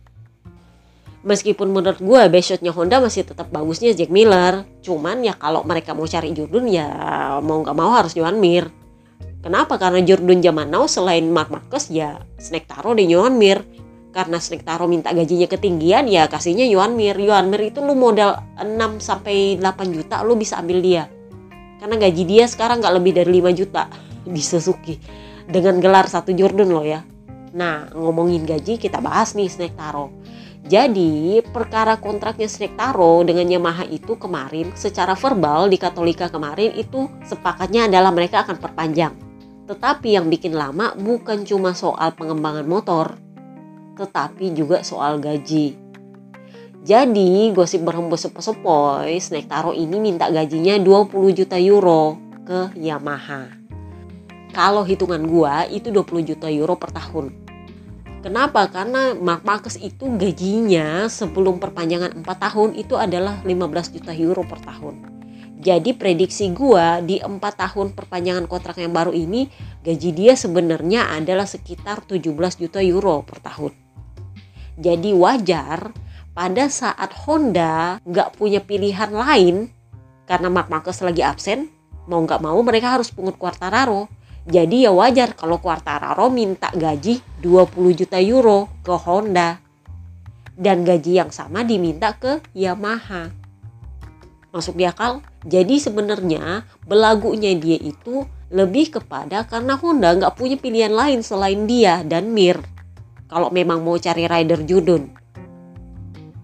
Meskipun 1.21 1.69
menurut 1.69 2.01
gue 2.01 2.21
bestshotnya 2.33 2.73
Honda 2.73 2.97
masih 2.97 3.21
tetap 3.21 3.53
bagusnya 3.53 3.93
Jack 3.93 4.09
Miller. 4.09 4.65
Cuman 4.81 5.21
ya 5.21 5.37
kalau 5.37 5.61
mereka 5.61 5.93
mau 5.93 6.09
cari 6.09 6.33
Jordan 6.33 6.65
ya 6.65 6.87
mau 7.45 7.61
nggak 7.61 7.77
mau 7.77 7.93
harus 7.93 8.17
Johan 8.17 8.41
Mir. 8.41 8.73
Kenapa? 9.41 9.77
Karena 9.77 10.01
Jordan 10.01 10.41
zaman 10.41 10.69
now 10.73 10.89
selain 10.89 11.29
Mark 11.29 11.53
Marquez 11.53 11.93
ya 11.93 12.21
Snake 12.41 12.65
Taro 12.65 12.97
di 12.97 13.05
Johan 13.09 13.37
Mir 13.37 13.61
karena 14.11 14.37
Snake 14.43 14.67
Taro 14.67 14.91
minta 14.91 15.15
gajinya 15.15 15.47
ketinggian 15.47 16.05
ya 16.09 16.27
kasihnya 16.27 16.67
Yuan 16.67 16.99
Mir. 16.99 17.15
Yuan 17.15 17.47
Mir 17.47 17.71
itu 17.71 17.79
lu 17.79 17.95
modal 17.95 18.41
6 18.59 18.99
sampai 18.99 19.55
8 19.57 19.95
juta 19.95 20.25
lu 20.25 20.35
bisa 20.35 20.59
ambil 20.59 20.83
dia. 20.83 21.07
Karena 21.79 21.97
gaji 21.97 22.23
dia 22.27 22.45
sekarang 22.45 22.83
nggak 22.83 22.95
lebih 22.97 23.11
dari 23.17 23.31
5 23.41 23.57
juta 23.57 23.87
di 24.35 24.41
Suzuki 24.43 24.97
dengan 25.47 25.79
gelar 25.79 26.05
satu 26.11 26.35
Jordan 26.35 26.69
loh 26.69 26.85
ya. 26.85 27.01
Nah, 27.51 27.91
ngomongin 27.91 28.47
gaji 28.47 28.79
kita 28.79 29.03
bahas 29.03 29.35
nih 29.35 29.47
Snake 29.51 29.75
Taro. 29.75 30.11
Jadi, 30.61 31.41
perkara 31.41 31.97
kontraknya 31.97 32.45
Snake 32.45 32.77
Taro 32.77 33.25
dengan 33.25 33.49
Yamaha 33.49 33.81
itu 33.89 34.13
kemarin 34.13 34.69
secara 34.77 35.17
verbal 35.17 35.67
di 35.73 35.81
Katolika 35.81 36.29
kemarin 36.29 36.77
itu 36.77 37.09
sepakatnya 37.25 37.89
adalah 37.89 38.13
mereka 38.13 38.45
akan 38.45 38.61
perpanjang. 38.61 39.13
Tetapi 39.65 40.13
yang 40.13 40.29
bikin 40.29 40.53
lama 40.53 40.93
bukan 40.93 41.43
cuma 41.49 41.73
soal 41.73 42.13
pengembangan 42.13 42.67
motor, 42.69 43.17
tetapi 43.97 44.53
juga 44.53 44.85
soal 44.85 45.17
gaji. 45.17 45.73
Jadi 46.81 47.53
gosip 47.53 47.81
berhembus 47.81 48.25
sepoi-sepoi, 48.25 49.17
Snake 49.17 49.49
Taro 49.49 49.73
ini 49.73 49.97
minta 49.97 50.29
gajinya 50.29 50.77
20 50.77 51.37
juta 51.37 51.57
euro 51.57 52.17
ke 52.45 52.73
Yamaha. 52.77 53.49
Kalau 54.51 54.83
hitungan 54.85 55.25
gua 55.25 55.65
itu 55.69 55.93
20 55.93 56.25
juta 56.25 56.49
euro 56.49 56.77
per 56.77 56.91
tahun. 56.91 57.40
Kenapa? 58.21 58.69
Karena 58.69 59.17
Mark 59.17 59.41
Marquez 59.41 59.81
itu 59.81 60.05
gajinya 60.13 61.09
sebelum 61.09 61.57
perpanjangan 61.57 62.21
4 62.21 62.25
tahun 62.25 62.69
itu 62.77 62.93
adalah 62.93 63.41
15 63.41 63.97
juta 63.97 64.13
euro 64.13 64.45
per 64.45 64.61
tahun. 64.61 64.95
Jadi 65.61 65.93
prediksi 65.93 66.49
gua 66.53 67.01
di 67.01 67.21
empat 67.21 67.61
tahun 67.61 67.93
perpanjangan 67.93 68.49
kontrak 68.49 68.81
yang 68.81 68.93
baru 68.93 69.13
ini 69.13 69.45
gaji 69.85 70.09
dia 70.09 70.33
sebenarnya 70.33 71.13
adalah 71.13 71.45
sekitar 71.45 72.01
17 72.05 72.33
juta 72.57 72.81
euro 72.81 73.21
per 73.21 73.41
tahun. 73.41 73.73
Jadi 74.81 75.13
wajar 75.13 75.93
pada 76.33 76.65
saat 76.65 77.13
Honda 77.25 78.01
nggak 78.01 78.41
punya 78.41 78.61
pilihan 78.61 79.13
lain 79.13 79.69
karena 80.25 80.49
Mark 80.49 80.71
Marquez 80.71 80.97
lagi 81.05 81.21
absen, 81.21 81.69
mau 82.09 82.21
nggak 82.23 82.41
mau 82.41 82.57
mereka 82.65 82.97
harus 82.97 83.13
pungut 83.13 83.37
Quartararo. 83.37 84.09
Jadi 84.41 84.89
ya 84.89 84.91
wajar 84.93 85.37
kalau 85.37 85.61
Quartararo 85.61 86.33
minta 86.33 86.73
gaji 86.73 87.21
20 87.45 87.99
juta 87.99 88.17
euro 88.17 88.81
ke 88.81 88.93
Honda. 88.97 89.61
Dan 90.57 90.81
gaji 90.81 91.21
yang 91.21 91.29
sama 91.29 91.61
diminta 91.61 92.17
ke 92.17 92.41
Yamaha. 92.57 93.29
Masuk 94.49 94.75
di 94.75 94.85
akal? 94.89 95.21
Jadi 95.45 95.77
sebenarnya 95.77 96.65
belagunya 96.85 97.53
dia 97.55 97.77
itu 97.77 98.25
lebih 98.51 98.99
kepada 98.99 99.47
karena 99.47 99.79
Honda 99.79 100.11
nggak 100.17 100.35
punya 100.35 100.57
pilihan 100.59 100.91
lain 100.91 101.23
selain 101.23 101.65
dia 101.69 102.03
dan 102.03 102.33
Mir. 102.33 102.59
Kalau 103.31 103.47
memang 103.47 103.79
mau 103.79 103.95
cari 103.95 104.27
rider 104.27 104.67
Judun. 104.67 105.07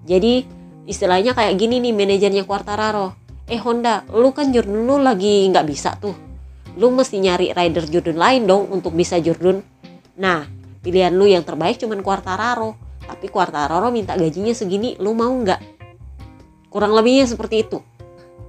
Jadi 0.08 0.48
istilahnya 0.88 1.36
kayak 1.36 1.60
gini 1.60 1.84
nih 1.84 1.92
manajernya 1.92 2.48
Quartararo. 2.48 3.12
Eh 3.51 3.60
Honda, 3.60 4.08
lu 4.16 4.32
kan 4.32 4.56
Jurdun 4.56 4.88
lu 4.88 4.96
lagi 5.04 5.44
nggak 5.51 5.68
bisa 5.68 6.00
tuh. 6.00 6.26
Lu 6.77 6.93
mesti 6.93 7.17
nyari 7.17 7.51
rider 7.51 7.89
Jurdun 7.89 8.22
lain 8.22 8.46
dong 8.46 8.69
untuk 8.69 8.93
bisa 8.93 9.17
Jurdun. 9.17 9.65
Nah, 10.22 10.46
pilihan 10.86 11.12
lu 11.12 11.25
yang 11.25 11.41
terbaik 11.41 11.81
cuman 11.81 12.05
Quartararo. 12.05 12.77
Tapi 13.03 13.27
Quartararo 13.34 13.89
minta 13.89 14.13
gajinya 14.13 14.53
segini, 14.53 14.93
lu 15.01 15.17
mau 15.17 15.34
nggak? 15.34 15.62
Kurang 16.69 16.93
lebihnya 16.93 17.25
seperti 17.25 17.65
itu. 17.65 17.81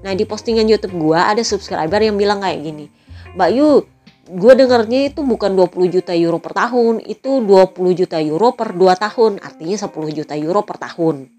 Nah 0.02 0.14
di 0.14 0.22
postingan 0.22 0.66
YouTube 0.66 0.94
gue 0.94 1.18
ada 1.18 1.42
subscriber 1.42 1.98
yang 1.98 2.14
bilang 2.14 2.38
kayak 2.38 2.62
gini, 2.62 2.86
Mbak 3.34 3.50
Yu, 3.50 3.70
gue 4.30 4.52
dengarnya 4.54 5.10
itu 5.10 5.26
bukan 5.26 5.58
20 5.58 5.94
juta 5.94 6.12
euro 6.14 6.38
per 6.38 6.54
tahun, 6.54 7.02
itu 7.02 7.42
20 7.42 7.98
juta 7.98 8.18
euro 8.22 8.54
per 8.54 8.78
2 8.78 8.94
tahun, 8.94 9.32
artinya 9.42 9.76
10 9.78 9.90
juta 10.14 10.34
euro 10.38 10.62
per 10.62 10.78
tahun. 10.78 11.37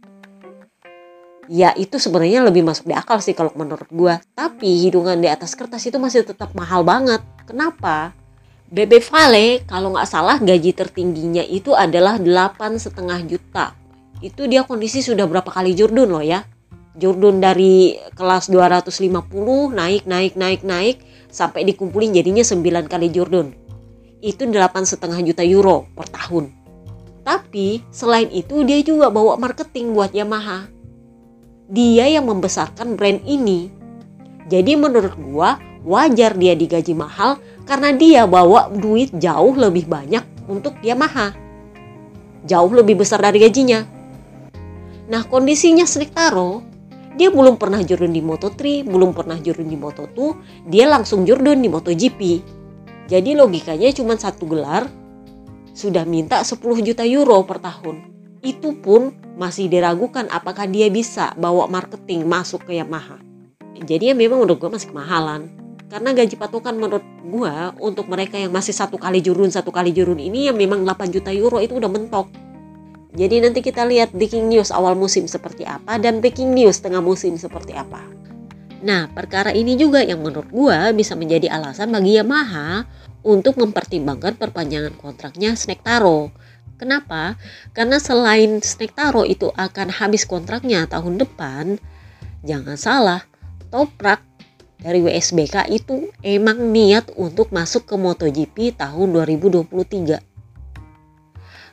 Ya 1.49 1.73
itu 1.73 1.97
sebenarnya 1.97 2.45
lebih 2.45 2.61
masuk 2.61 2.85
di 2.85 2.93
akal 2.93 3.17
sih 3.25 3.33
kalau 3.33 3.49
menurut 3.57 3.89
gue. 3.89 4.13
Tapi 4.37 4.85
hidungan 4.85 5.17
di 5.17 5.25
atas 5.25 5.57
kertas 5.57 5.81
itu 5.89 5.97
masih 5.97 6.21
tetap 6.21 6.53
mahal 6.53 6.85
banget. 6.85 7.25
Kenapa? 7.49 8.13
Bebe 8.69 9.01
Vale 9.01 9.65
kalau 9.65 9.89
nggak 9.89 10.05
salah 10.05 10.37
gaji 10.37 10.77
tertingginya 10.77 11.41
itu 11.41 11.73
adalah 11.73 12.21
8,5 12.21 12.93
juta. 13.25 13.73
Itu 14.21 14.45
dia 14.45 14.61
kondisi 14.61 15.01
sudah 15.01 15.25
berapa 15.25 15.49
kali 15.49 15.73
jurdun 15.73 16.13
loh 16.13 16.21
ya 16.21 16.45
Jordan 16.99 17.39
dari 17.39 17.95
kelas 18.13 18.51
250 18.51 19.31
naik 19.71 20.03
naik 20.03 20.33
naik 20.35 20.61
naik 20.67 20.97
sampai 21.31 21.63
dikumpulin 21.63 22.11
jadinya 22.11 22.43
9 22.43 22.91
kali 22.91 23.07
Jordan. 23.09 23.55
Itu 24.19 24.43
delapan 24.51 24.83
setengah 24.83 25.23
juta 25.23 25.47
euro 25.47 25.87
per 25.95 26.11
tahun. 26.11 26.51
Tapi 27.23 27.87
selain 27.93 28.27
itu 28.35 28.67
dia 28.67 28.83
juga 28.83 29.07
bawa 29.07 29.39
marketing 29.39 29.95
buat 29.95 30.11
Yamaha. 30.11 30.78
Dia 31.69 32.09
yang 32.09 32.25
membesarkan 32.25 32.97
brand 32.97 33.21
ini. 33.29 33.69
Jadi 34.49 34.73
menurut 34.73 35.13
gua 35.21 35.61
wajar 35.85 36.33
dia 36.33 36.57
digaji 36.57 36.97
mahal 36.97 37.37
karena 37.69 37.93
dia 37.93 38.25
bawa 38.25 38.73
duit 38.73 39.13
jauh 39.13 39.53
lebih 39.53 39.85
banyak 39.85 40.25
untuk 40.49 40.81
Yamaha. 40.81 41.37
Jauh 42.49 42.73
lebih 42.73 43.05
besar 43.05 43.21
dari 43.21 43.37
gajinya. 43.37 43.85
Nah 45.13 45.21
kondisinya 45.29 45.85
Taro 46.09 46.65
dia 47.19 47.29
belum 47.29 47.59
pernah 47.59 47.83
jurun 47.83 48.15
di 48.15 48.23
Moto3, 48.23 48.87
belum 48.87 49.11
pernah 49.11 49.35
jurun 49.35 49.67
di 49.67 49.75
Moto2, 49.75 50.17
dia 50.71 50.87
langsung 50.87 51.27
jurun 51.27 51.59
di 51.59 51.67
MotoGP. 51.67 52.21
Jadi 53.11 53.35
logikanya 53.35 53.91
cuma 53.91 54.15
satu 54.15 54.47
gelar, 54.47 54.87
sudah 55.75 56.07
minta 56.07 56.39
10 56.39 56.63
juta 56.79 57.03
euro 57.03 57.43
per 57.43 57.59
tahun. 57.59 58.07
Itu 58.39 58.71
pun 58.79 59.11
masih 59.39 59.71
diragukan 59.71 60.27
apakah 60.27 60.67
dia 60.67 60.91
bisa 60.91 61.31
bawa 61.39 61.71
marketing 61.71 62.27
masuk 62.27 62.67
ke 62.67 62.75
Yamaha. 62.75 63.15
Jadi 63.79 64.11
ya 64.11 64.15
memang 64.15 64.43
menurut 64.43 64.59
gue 64.59 64.67
masih 64.67 64.91
kemahalan. 64.91 65.47
Karena 65.87 66.11
gaji 66.13 66.35
patokan 66.35 66.75
menurut 66.75 67.01
gue 67.23 67.55
untuk 67.79 68.11
mereka 68.11 68.35
yang 68.35 68.51
masih 68.51 68.75
satu 68.75 68.99
kali 68.99 69.23
jurun, 69.23 69.47
satu 69.49 69.71
kali 69.71 69.95
jurun 69.95 70.19
ini 70.19 70.51
yang 70.51 70.59
memang 70.59 70.83
8 70.83 71.09
juta 71.09 71.31
euro 71.31 71.63
itu 71.63 71.79
udah 71.79 71.87
mentok. 71.87 72.27
Jadi 73.15 73.41
nanti 73.41 73.65
kita 73.65 73.89
lihat 73.89 74.13
breaking 74.13 74.51
news 74.51 74.69
awal 74.69 74.93
musim 74.93 75.25
seperti 75.25 75.65
apa 75.65 75.97
dan 75.97 76.21
breaking 76.21 76.53
news 76.53 76.77
tengah 76.77 77.01
musim 77.01 77.39
seperti 77.39 77.73
apa. 77.73 78.05
Nah, 78.85 79.09
perkara 79.09 79.49
ini 79.49 79.75
juga 79.75 80.05
yang 80.05 80.21
menurut 80.21 80.47
gua 80.53 80.93
bisa 80.93 81.17
menjadi 81.17 81.49
alasan 81.51 81.89
bagi 81.89 82.21
Yamaha 82.21 82.85
untuk 83.25 83.59
mempertimbangkan 83.59 84.37
perpanjangan 84.39 84.93
kontraknya 84.95 85.57
Snake 85.57 85.83
Taro. 85.83 86.31
Kenapa? 86.79 87.35
Karena 87.75 87.99
selain 87.99 88.63
Snake 88.63 88.95
Taro 88.95 89.27
itu 89.27 89.51
akan 89.51 89.91
habis 89.91 90.23
kontraknya 90.23 90.87
tahun 90.87 91.19
depan, 91.19 91.75
jangan 92.47 92.79
salah, 92.79 93.21
Toprak 93.67 94.23
dari 94.79 95.03
WSBK 95.03 95.67
itu 95.75 96.07
emang 96.23 96.71
niat 96.71 97.11
untuk 97.19 97.51
masuk 97.51 97.83
ke 97.83 97.99
MotoGP 97.99 98.79
tahun 98.79 99.11
2023 99.11 100.29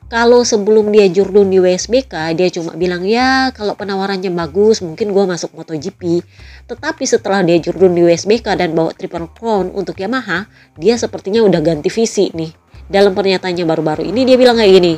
kalau 0.06 0.46
sebelum 0.46 0.94
dia 0.94 1.10
jurdun 1.10 1.50
di 1.50 1.58
WSBK 1.58 2.38
dia 2.38 2.46
cuma 2.54 2.78
bilang 2.78 3.02
ya 3.02 3.50
kalau 3.50 3.74
penawarannya 3.74 4.30
bagus 4.30 4.78
mungkin 4.78 5.10
gue 5.10 5.24
masuk 5.26 5.50
MotoGP. 5.58 6.22
Tetapi 6.70 7.04
setelah 7.10 7.42
dia 7.42 7.58
jurdun 7.58 7.90
di 7.90 8.06
WSBK 8.06 8.54
dan 8.54 8.78
bawa 8.78 8.94
Triple 8.94 9.26
Crown 9.34 9.74
untuk 9.74 9.98
Yamaha 9.98 10.46
dia 10.78 10.94
sepertinya 10.94 11.42
udah 11.42 11.58
ganti 11.58 11.90
visi 11.90 12.30
nih 12.30 12.65
dalam 12.86 13.12
pernyataannya 13.14 13.64
baru-baru 13.66 14.02
ini 14.06 14.22
dia 14.22 14.36
bilang 14.38 14.58
kayak 14.58 14.74
gini 14.78 14.94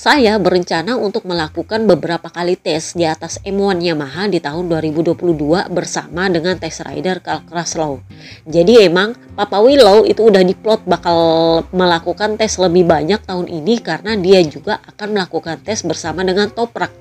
saya 0.00 0.40
berencana 0.40 0.96
untuk 0.96 1.28
melakukan 1.28 1.84
beberapa 1.84 2.32
kali 2.32 2.56
tes 2.56 2.96
di 2.96 3.04
atas 3.04 3.36
M1 3.44 3.84
Yamaha 3.84 4.32
di 4.32 4.40
tahun 4.40 4.64
2022 4.72 5.12
bersama 5.68 6.24
dengan 6.32 6.56
test 6.56 6.86
rider 6.88 7.20
Carl 7.20 7.44
Kraslow. 7.44 8.00
Jadi 8.48 8.86
emang 8.86 9.12
Papa 9.36 9.60
Willow 9.60 10.08
itu 10.08 10.24
udah 10.24 10.40
diplot 10.40 10.88
bakal 10.88 11.18
melakukan 11.76 12.40
tes 12.40 12.56
lebih 12.56 12.88
banyak 12.88 13.20
tahun 13.28 13.44
ini 13.44 13.82
karena 13.84 14.16
dia 14.16 14.40
juga 14.46 14.80
akan 14.88 15.20
melakukan 15.20 15.60
tes 15.60 15.84
bersama 15.84 16.24
dengan 16.24 16.48
Toprak. 16.48 16.94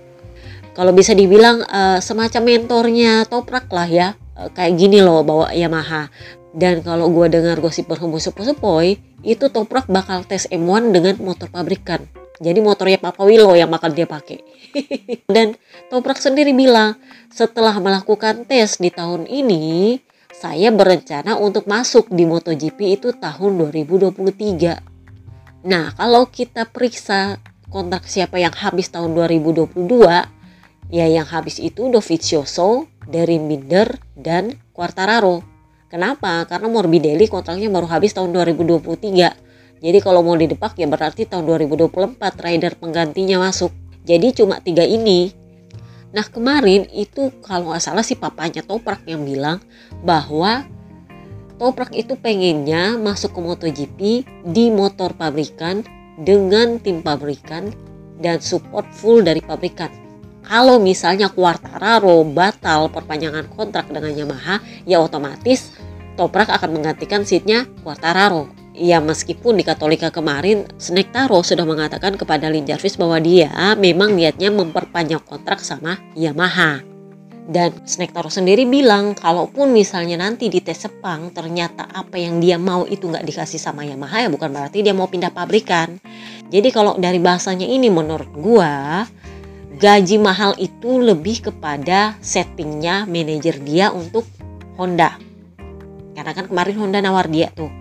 Kalau 0.76 0.92
bisa 0.92 1.16
dibilang 1.16 1.64
uh, 1.72 2.04
semacam 2.04 2.42
mentornya 2.42 3.24
Toprak 3.30 3.72
lah 3.72 3.88
ya. 3.88 4.08
Uh, 4.36 4.52
kayak 4.52 4.76
gini 4.76 5.00
loh 5.00 5.24
bawa 5.24 5.56
Yamaha. 5.56 6.12
Dan 6.56 6.82
kalau 6.82 7.14
gue 7.14 7.30
dengar 7.30 7.62
gosip 7.62 7.86
berhembus 7.86 8.26
sepoi-sepoi, 8.30 8.98
itu 9.22 9.46
Toprak 9.54 9.86
bakal 9.86 10.26
tes 10.26 10.50
M1 10.50 10.90
dengan 10.90 11.14
motor 11.22 11.54
pabrikan 11.54 12.10
jadi 12.40 12.64
motornya 12.64 13.04
Papa 13.04 13.28
Willow 13.28 13.52
yang 13.52 13.68
bakal 13.68 13.92
dia 13.92 14.08
pakai. 14.08 14.40
Dan 15.36 15.60
Toprak 15.92 16.24
sendiri 16.24 16.56
bilang, 16.56 16.96
setelah 17.28 17.76
melakukan 17.84 18.48
tes 18.48 18.80
di 18.80 18.88
tahun 18.88 19.28
ini, 19.28 20.00
saya 20.32 20.72
berencana 20.72 21.36
untuk 21.36 21.68
masuk 21.68 22.08
di 22.08 22.24
MotoGP 22.24 22.96
itu 22.96 23.12
tahun 23.12 23.60
2023. 23.60 25.68
Nah, 25.68 25.92
kalau 26.00 26.32
kita 26.32 26.64
periksa 26.72 27.44
kontrak 27.68 28.08
siapa 28.08 28.40
yang 28.40 28.56
habis 28.56 28.88
tahun 28.88 29.20
2022, 29.20 29.76
ya 30.96 31.06
yang 31.12 31.28
habis 31.28 31.60
itu 31.60 31.92
Dovizioso, 31.92 32.88
dari 33.04 33.36
Binder, 33.36 34.00
dan 34.16 34.56
Quartararo. 34.72 35.59
Kenapa? 35.90 36.46
Karena 36.46 36.70
Morbidelli 36.70 37.26
kontraknya 37.26 37.68
baru 37.68 37.90
habis 37.90 38.14
tahun 38.14 38.30
2023 38.32 39.50
jadi 39.80 40.00
kalau 40.04 40.22
mau 40.24 40.36
didepak 40.36 40.76
ya 40.76 40.88
berarti 40.92 41.24
tahun 41.24 41.48
2024 41.48 42.20
rider 42.20 42.76
penggantinya 42.76 43.48
masuk. 43.48 43.72
Jadi 44.04 44.36
cuma 44.36 44.60
tiga 44.60 44.84
ini. 44.84 45.32
Nah 46.12 46.26
kemarin 46.28 46.90
itu 46.92 47.32
kalau 47.40 47.72
nggak 47.72 47.84
salah 47.84 48.04
si 48.04 48.20
papanya 48.20 48.60
Toprak 48.60 49.08
yang 49.08 49.24
bilang 49.24 49.64
bahwa 50.04 50.68
Toprak 51.60 51.96
itu 51.96 52.16
pengennya 52.16 52.96
masuk 53.00 53.36
ke 53.36 53.40
MotoGP 53.40 54.00
di 54.48 54.66
motor 54.72 55.12
pabrikan 55.16 55.84
dengan 56.20 56.80
tim 56.80 57.04
pabrikan 57.04 57.72
dan 58.20 58.44
support 58.44 58.88
full 58.92 59.24
dari 59.24 59.40
pabrikan. 59.40 59.92
Kalau 60.44 60.82
misalnya 60.82 61.30
Quartararo 61.30 62.26
batal 62.26 62.90
perpanjangan 62.90 63.46
kontrak 63.54 63.92
dengan 63.92 64.12
Yamaha, 64.18 64.58
ya 64.88 64.98
otomatis 64.98 65.78
Toprak 66.20 66.52
akan 66.52 66.76
menggantikan 66.76 67.24
seatnya 67.24 67.64
Quartararo. 67.80 68.52
Ya 68.76 69.00
meskipun 69.00 69.56
di 69.56 69.64
Katolika 69.64 70.12
kemarin 70.12 70.68
Taro 71.16 71.40
sudah 71.40 71.64
mengatakan 71.64 72.20
kepada 72.20 72.52
Lin 72.52 72.68
Jarvis 72.68 73.00
bahwa 73.00 73.24
dia 73.24 73.48
memang 73.80 74.12
niatnya 74.12 74.52
memperpanjang 74.52 75.24
kontrak 75.24 75.64
sama 75.64 75.96
Yamaha. 76.20 76.84
Dan 77.48 77.72
Taro 77.88 78.28
sendiri 78.28 78.68
bilang 78.68 79.16
kalaupun 79.16 79.72
misalnya 79.72 80.20
nanti 80.20 80.52
di 80.52 80.60
tes 80.60 80.84
Sepang 80.84 81.32
ternyata 81.32 81.88
apa 81.88 82.20
yang 82.20 82.44
dia 82.44 82.60
mau 82.60 82.84
itu 82.84 83.08
nggak 83.08 83.24
dikasih 83.24 83.58
sama 83.58 83.88
Yamaha 83.88 84.28
ya 84.28 84.30
bukan 84.30 84.52
berarti 84.52 84.84
dia 84.84 84.92
mau 84.92 85.08
pindah 85.08 85.32
pabrikan. 85.32 86.04
Jadi 86.52 86.68
kalau 86.76 87.00
dari 87.00 87.24
bahasanya 87.24 87.64
ini 87.64 87.88
menurut 87.88 88.28
gua 88.36 89.08
gaji 89.80 90.20
mahal 90.20 90.52
itu 90.60 91.00
lebih 91.00 91.48
kepada 91.48 92.20
settingnya 92.20 93.08
manajer 93.08 93.56
dia 93.64 93.96
untuk 93.96 94.28
Honda. 94.76 95.29
Karena 96.20 96.36
kan 96.36 96.52
kemarin 96.52 96.76
Honda 96.76 97.00
nawar 97.00 97.32
dia 97.32 97.48
tuh. 97.56 97.72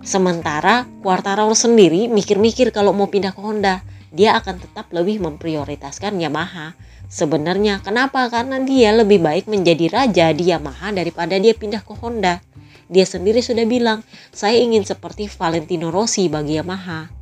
Sementara 0.00 0.88
Quartararo 1.04 1.52
sendiri 1.52 2.08
mikir-mikir 2.08 2.72
kalau 2.72 2.96
mau 2.96 3.12
pindah 3.12 3.36
ke 3.36 3.40
Honda, 3.44 3.84
dia 4.08 4.32
akan 4.40 4.56
tetap 4.56 4.88
lebih 4.88 5.20
memprioritaskan 5.20 6.16
Yamaha. 6.16 6.72
Sebenarnya 7.12 7.84
kenapa? 7.84 8.24
Karena 8.32 8.56
dia 8.64 8.96
lebih 8.96 9.20
baik 9.20 9.52
menjadi 9.52 9.92
raja 9.92 10.32
di 10.32 10.48
Yamaha 10.48 10.96
daripada 10.96 11.36
dia 11.36 11.52
pindah 11.52 11.84
ke 11.84 11.92
Honda. 12.00 12.40
Dia 12.88 13.04
sendiri 13.04 13.44
sudah 13.44 13.68
bilang, 13.68 14.00
saya 14.32 14.56
ingin 14.56 14.88
seperti 14.88 15.28
Valentino 15.28 15.92
Rossi 15.92 16.32
bagi 16.32 16.56
Yamaha. 16.56 17.12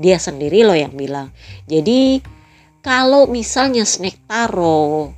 Dia 0.00 0.16
sendiri 0.16 0.64
loh 0.64 0.72
yang 0.72 0.96
bilang. 0.96 1.28
Jadi 1.68 2.24
kalau 2.80 3.28
misalnya 3.28 3.84
Snake 3.84 4.24
Taro 4.24 5.12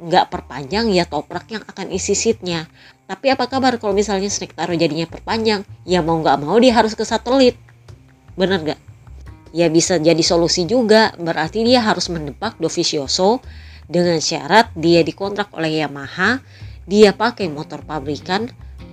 nggak 0.00 0.32
perpanjang 0.32 0.88
ya 0.94 1.04
toprak 1.04 1.50
yang 1.50 1.66
akan 1.66 1.90
isi 1.90 2.14
seatnya. 2.14 2.70
Tapi 3.10 3.26
apa 3.26 3.50
kabar 3.50 3.74
kalau 3.82 3.90
misalnya 3.90 4.30
Snake 4.30 4.54
Taro 4.54 4.70
jadinya 4.78 5.02
perpanjang? 5.02 5.66
Ya 5.82 5.98
mau 5.98 6.22
nggak 6.22 6.46
mau 6.46 6.54
dia 6.62 6.78
harus 6.78 6.94
ke 6.94 7.02
satelit. 7.02 7.58
Bener 8.38 8.62
nggak? 8.62 8.80
Ya 9.50 9.66
bisa 9.66 9.98
jadi 9.98 10.22
solusi 10.22 10.62
juga. 10.62 11.10
Berarti 11.18 11.66
dia 11.66 11.82
harus 11.82 12.06
mendepak 12.06 12.62
Dovizioso 12.62 13.42
dengan 13.90 14.22
syarat 14.22 14.70
dia 14.78 15.02
dikontrak 15.02 15.50
oleh 15.58 15.82
Yamaha, 15.82 16.38
dia 16.86 17.10
pakai 17.10 17.50
motor 17.50 17.82
pabrikan 17.82 18.46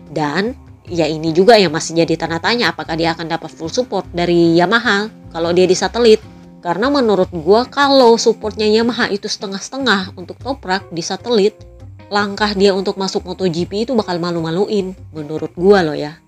dan 0.09 0.57
ya 0.89 1.05
ini 1.05 1.29
juga 1.29 1.53
yang 1.62 1.69
masih 1.69 2.01
jadi 2.01 2.17
tanda 2.17 2.41
tanya 2.41 2.74
apakah 2.74 2.97
dia 2.97 3.13
akan 3.13 3.29
dapat 3.29 3.53
full 3.53 3.69
support 3.69 4.09
dari 4.17 4.57
Yamaha 4.57 5.13
kalau 5.29 5.53
dia 5.53 5.69
di 5.69 5.77
satelit. 5.77 6.25
Karena 6.65 6.89
menurut 6.89 7.29
gue 7.29 7.62
kalau 7.69 8.17
supportnya 8.17 8.65
Yamaha 8.65 9.13
itu 9.13 9.29
setengah-setengah 9.29 10.17
untuk 10.17 10.41
toprak 10.41 10.89
di 10.89 11.05
satelit, 11.05 11.53
langkah 12.07 12.55
dia 12.55 12.71
untuk 12.71 12.95
masuk 12.95 13.27
MotoGP 13.27 13.87
itu 13.87 13.91
bakal 13.95 14.19
malu-maluin 14.19 14.95
menurut 15.11 15.51
gue 15.55 15.79
loh 15.83 15.97
ya. 15.97 16.19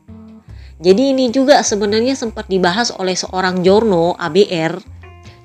Jadi 0.79 1.12
ini 1.12 1.27
juga 1.27 1.59
sebenarnya 1.59 2.15
sempat 2.15 2.48
dibahas 2.48 2.95
oleh 2.95 3.12
seorang 3.12 3.59
Jorno 3.63 4.15
ABR. 4.15 4.79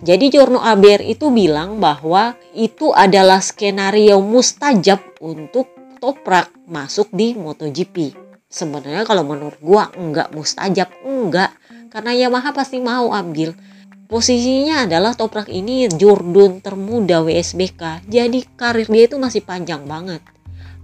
Jadi 0.05 0.31
Jorno 0.31 0.63
ABR 0.63 1.03
itu 1.03 1.35
bilang 1.35 1.83
bahwa 1.83 2.39
itu 2.55 2.95
adalah 2.95 3.43
skenario 3.43 4.23
mustajab 4.23 5.01
untuk 5.19 5.67
toprak 5.99 6.55
masuk 6.71 7.11
di 7.11 7.35
MotoGP. 7.35 8.15
Sebenarnya 8.47 9.03
kalau 9.03 9.27
menurut 9.27 9.59
gua 9.59 9.91
enggak 9.99 10.31
mustajab, 10.31 10.87
enggak. 11.03 11.51
Karena 11.91 12.15
Yamaha 12.15 12.55
pasti 12.55 12.79
mau 12.79 13.11
ambil 13.11 13.59
Posisinya 14.05 14.85
adalah 14.85 15.17
Toprak 15.17 15.49
ini 15.49 15.89
jurdun 15.89 16.61
termuda 16.61 17.25
WSBK. 17.25 18.05
Jadi 18.05 18.45
karir 18.53 18.85
dia 18.85 19.09
itu 19.09 19.17
masih 19.17 19.41
panjang 19.41 19.89
banget. 19.89 20.21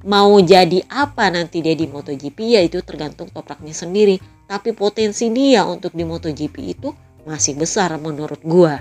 Mau 0.08 0.40
jadi 0.40 0.80
apa 0.88 1.28
nanti 1.28 1.60
dia 1.60 1.76
di 1.76 1.84
MotoGP 1.84 2.56
ya 2.56 2.64
itu 2.64 2.80
tergantung 2.80 3.28
Topraknya 3.28 3.76
sendiri. 3.76 4.16
Tapi 4.48 4.72
potensi 4.72 5.28
dia 5.28 5.68
untuk 5.68 5.92
di 5.92 6.00
MotoGP 6.08 6.56
itu 6.64 6.96
masih 7.28 7.60
besar 7.60 7.92
menurut 8.00 8.40
gua. 8.40 8.80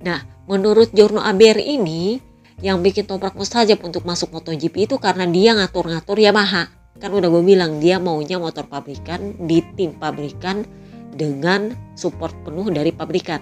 Nah, 0.00 0.24
menurut 0.48 0.96
Jorno 0.96 1.20
Aber 1.20 1.60
ini 1.60 2.16
yang 2.64 2.80
bikin 2.80 3.04
Toprak 3.04 3.36
mustajab 3.36 3.84
untuk 3.84 4.08
masuk 4.08 4.32
MotoGP 4.32 4.88
itu 4.88 4.96
karena 4.96 5.28
dia 5.28 5.52
ngatur-ngatur 5.52 6.16
Yamaha. 6.16 6.72
Kan 6.96 7.12
udah 7.12 7.28
gue 7.28 7.44
bilang 7.44 7.76
dia 7.76 8.00
maunya 8.00 8.40
motor 8.40 8.64
pabrikan 8.64 9.36
di 9.44 9.60
tim 9.76 9.92
pabrikan 9.92 10.64
dengan 11.14 11.72
support 11.94 12.34
penuh 12.42 12.68
dari 12.74 12.90
pabrikan. 12.90 13.40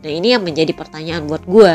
Nah 0.00 0.12
ini 0.12 0.32
yang 0.32 0.46
menjadi 0.46 0.70
pertanyaan 0.72 1.26
buat 1.26 1.42
gue. 1.44 1.74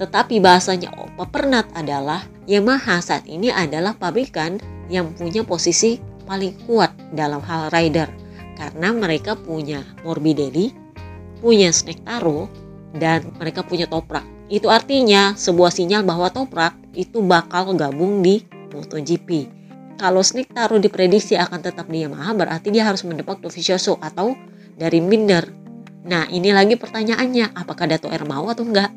Tetapi 0.00 0.40
bahasanya 0.40 0.90
Opa 0.96 1.28
Pernat 1.28 1.68
adalah 1.76 2.24
Yamaha 2.48 2.98
saat 3.04 3.28
ini 3.28 3.52
adalah 3.52 3.94
pabrikan 3.94 4.56
yang 4.88 5.12
punya 5.14 5.44
posisi 5.46 6.00
paling 6.24 6.56
kuat 6.66 6.90
dalam 7.12 7.44
hal 7.44 7.68
rider. 7.70 8.08
Karena 8.56 8.92
mereka 8.92 9.36
punya 9.36 9.84
Morbidelli, 10.04 10.72
punya 11.40 11.72
Snake 11.72 12.04
Taro, 12.04 12.48
dan 12.96 13.28
mereka 13.36 13.62
punya 13.62 13.86
Toprak. 13.86 14.24
Itu 14.50 14.66
artinya 14.72 15.36
sebuah 15.36 15.70
sinyal 15.70 16.02
bahwa 16.02 16.32
Toprak 16.32 16.74
itu 16.96 17.22
bakal 17.22 17.76
gabung 17.76 18.24
di 18.24 18.42
MotoGP 18.74 19.59
kalau 20.00 20.24
Sneak 20.24 20.56
taruh 20.56 20.80
diprediksi 20.80 21.36
akan 21.36 21.60
tetap 21.60 21.84
di 21.92 22.08
Yamaha 22.08 22.32
berarti 22.32 22.72
dia 22.72 22.88
harus 22.88 23.04
mendepak 23.04 23.44
Dovizioso 23.44 24.00
atau 24.00 24.32
dari 24.80 25.04
Minder. 25.04 25.44
Nah 26.08 26.24
ini 26.32 26.56
lagi 26.56 26.80
pertanyaannya 26.80 27.52
apakah 27.52 27.84
Dato 27.84 28.08
R 28.08 28.24
mau 28.24 28.48
atau 28.48 28.64
enggak? 28.64 28.88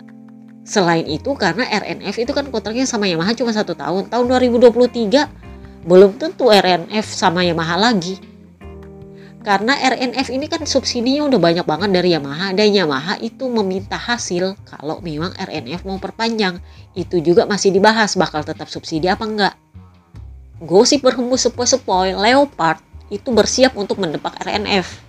Selain 0.63 1.03
itu 1.03 1.35
karena 1.35 1.67
RNF 1.67 2.23
itu 2.23 2.31
kan 2.31 2.47
kontraknya 2.47 2.87
sama 2.87 3.11
Yamaha 3.11 3.35
cuma 3.35 3.51
satu 3.51 3.75
tahun. 3.75 4.07
Tahun 4.07 4.25
2023 4.31 5.83
belum 5.83 6.15
tentu 6.15 6.47
RNF 6.47 7.03
sama 7.11 7.43
Yamaha 7.43 7.75
lagi. 7.75 8.15
Karena 9.43 9.75
RNF 9.75 10.31
ini 10.31 10.47
kan 10.47 10.63
subsidinya 10.63 11.27
udah 11.27 11.35
banyak 11.35 11.67
banget 11.67 11.91
dari 11.91 12.15
Yamaha 12.15 12.55
dan 12.55 12.71
Yamaha 12.71 13.19
itu 13.19 13.51
meminta 13.51 13.99
hasil 13.99 14.55
kalau 14.63 15.03
memang 15.03 15.35
RNF 15.35 15.83
mau 15.83 15.99
perpanjang. 15.99 16.63
Itu 16.95 17.19
juga 17.19 17.43
masih 17.43 17.75
dibahas 17.75 18.15
bakal 18.15 18.47
tetap 18.47 18.71
subsidi 18.71 19.11
apa 19.11 19.27
enggak. 19.27 19.62
Gosip 20.61 21.01
berhembus 21.01 21.49
sepoi-sepoi, 21.49 22.13
Leopard 22.13 22.77
itu 23.09 23.29
bersiap 23.33 23.73
untuk 23.73 23.97
mendepak 23.97 24.37
RNF. 24.41 25.01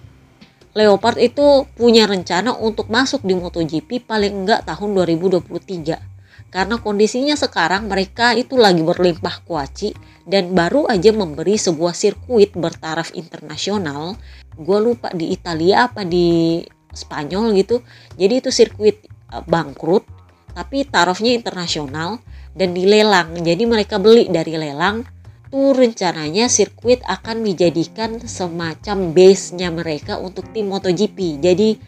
Leopard 0.74 1.20
itu 1.22 1.68
punya 1.78 2.08
rencana 2.08 2.56
untuk 2.58 2.90
masuk 2.90 3.22
di 3.22 3.36
MotoGP 3.36 4.02
paling 4.08 4.42
enggak 4.42 4.66
tahun 4.66 4.90
2023. 4.96 6.14
Karena 6.50 6.78
kondisinya 6.78 7.34
sekarang 7.38 7.86
mereka 7.90 8.34
itu 8.34 8.58
lagi 8.58 8.82
berlimpah 8.82 9.42
kuaci 9.46 9.94
dan 10.26 10.54
baru 10.54 10.86
aja 10.86 11.10
memberi 11.14 11.58
sebuah 11.58 11.94
sirkuit 11.94 12.54
bertaraf 12.54 13.14
internasional. 13.14 14.18
Gue 14.54 14.78
lupa 14.82 15.10
di 15.14 15.34
Italia 15.34 15.90
apa 15.90 16.06
di 16.06 16.62
Spanyol 16.94 17.54
gitu. 17.58 17.82
Jadi 18.18 18.34
itu 18.38 18.50
sirkuit 18.54 19.02
eh, 19.06 19.42
bangkrut 19.46 20.06
tapi 20.54 20.86
tarafnya 20.86 21.34
internasional 21.34 22.22
dan 22.54 22.70
dilelang. 22.70 23.34
Jadi 23.42 23.66
mereka 23.66 23.98
beli 23.98 24.30
dari 24.30 24.54
lelang 24.54 25.13
itu 25.54 25.70
rencananya 25.70 26.50
sirkuit 26.50 26.98
akan 27.06 27.46
dijadikan 27.46 28.18
semacam 28.26 29.14
base-nya 29.14 29.70
mereka 29.70 30.18
untuk 30.18 30.50
tim 30.50 30.66
MotoGP. 30.66 31.38
Jadi 31.38 31.78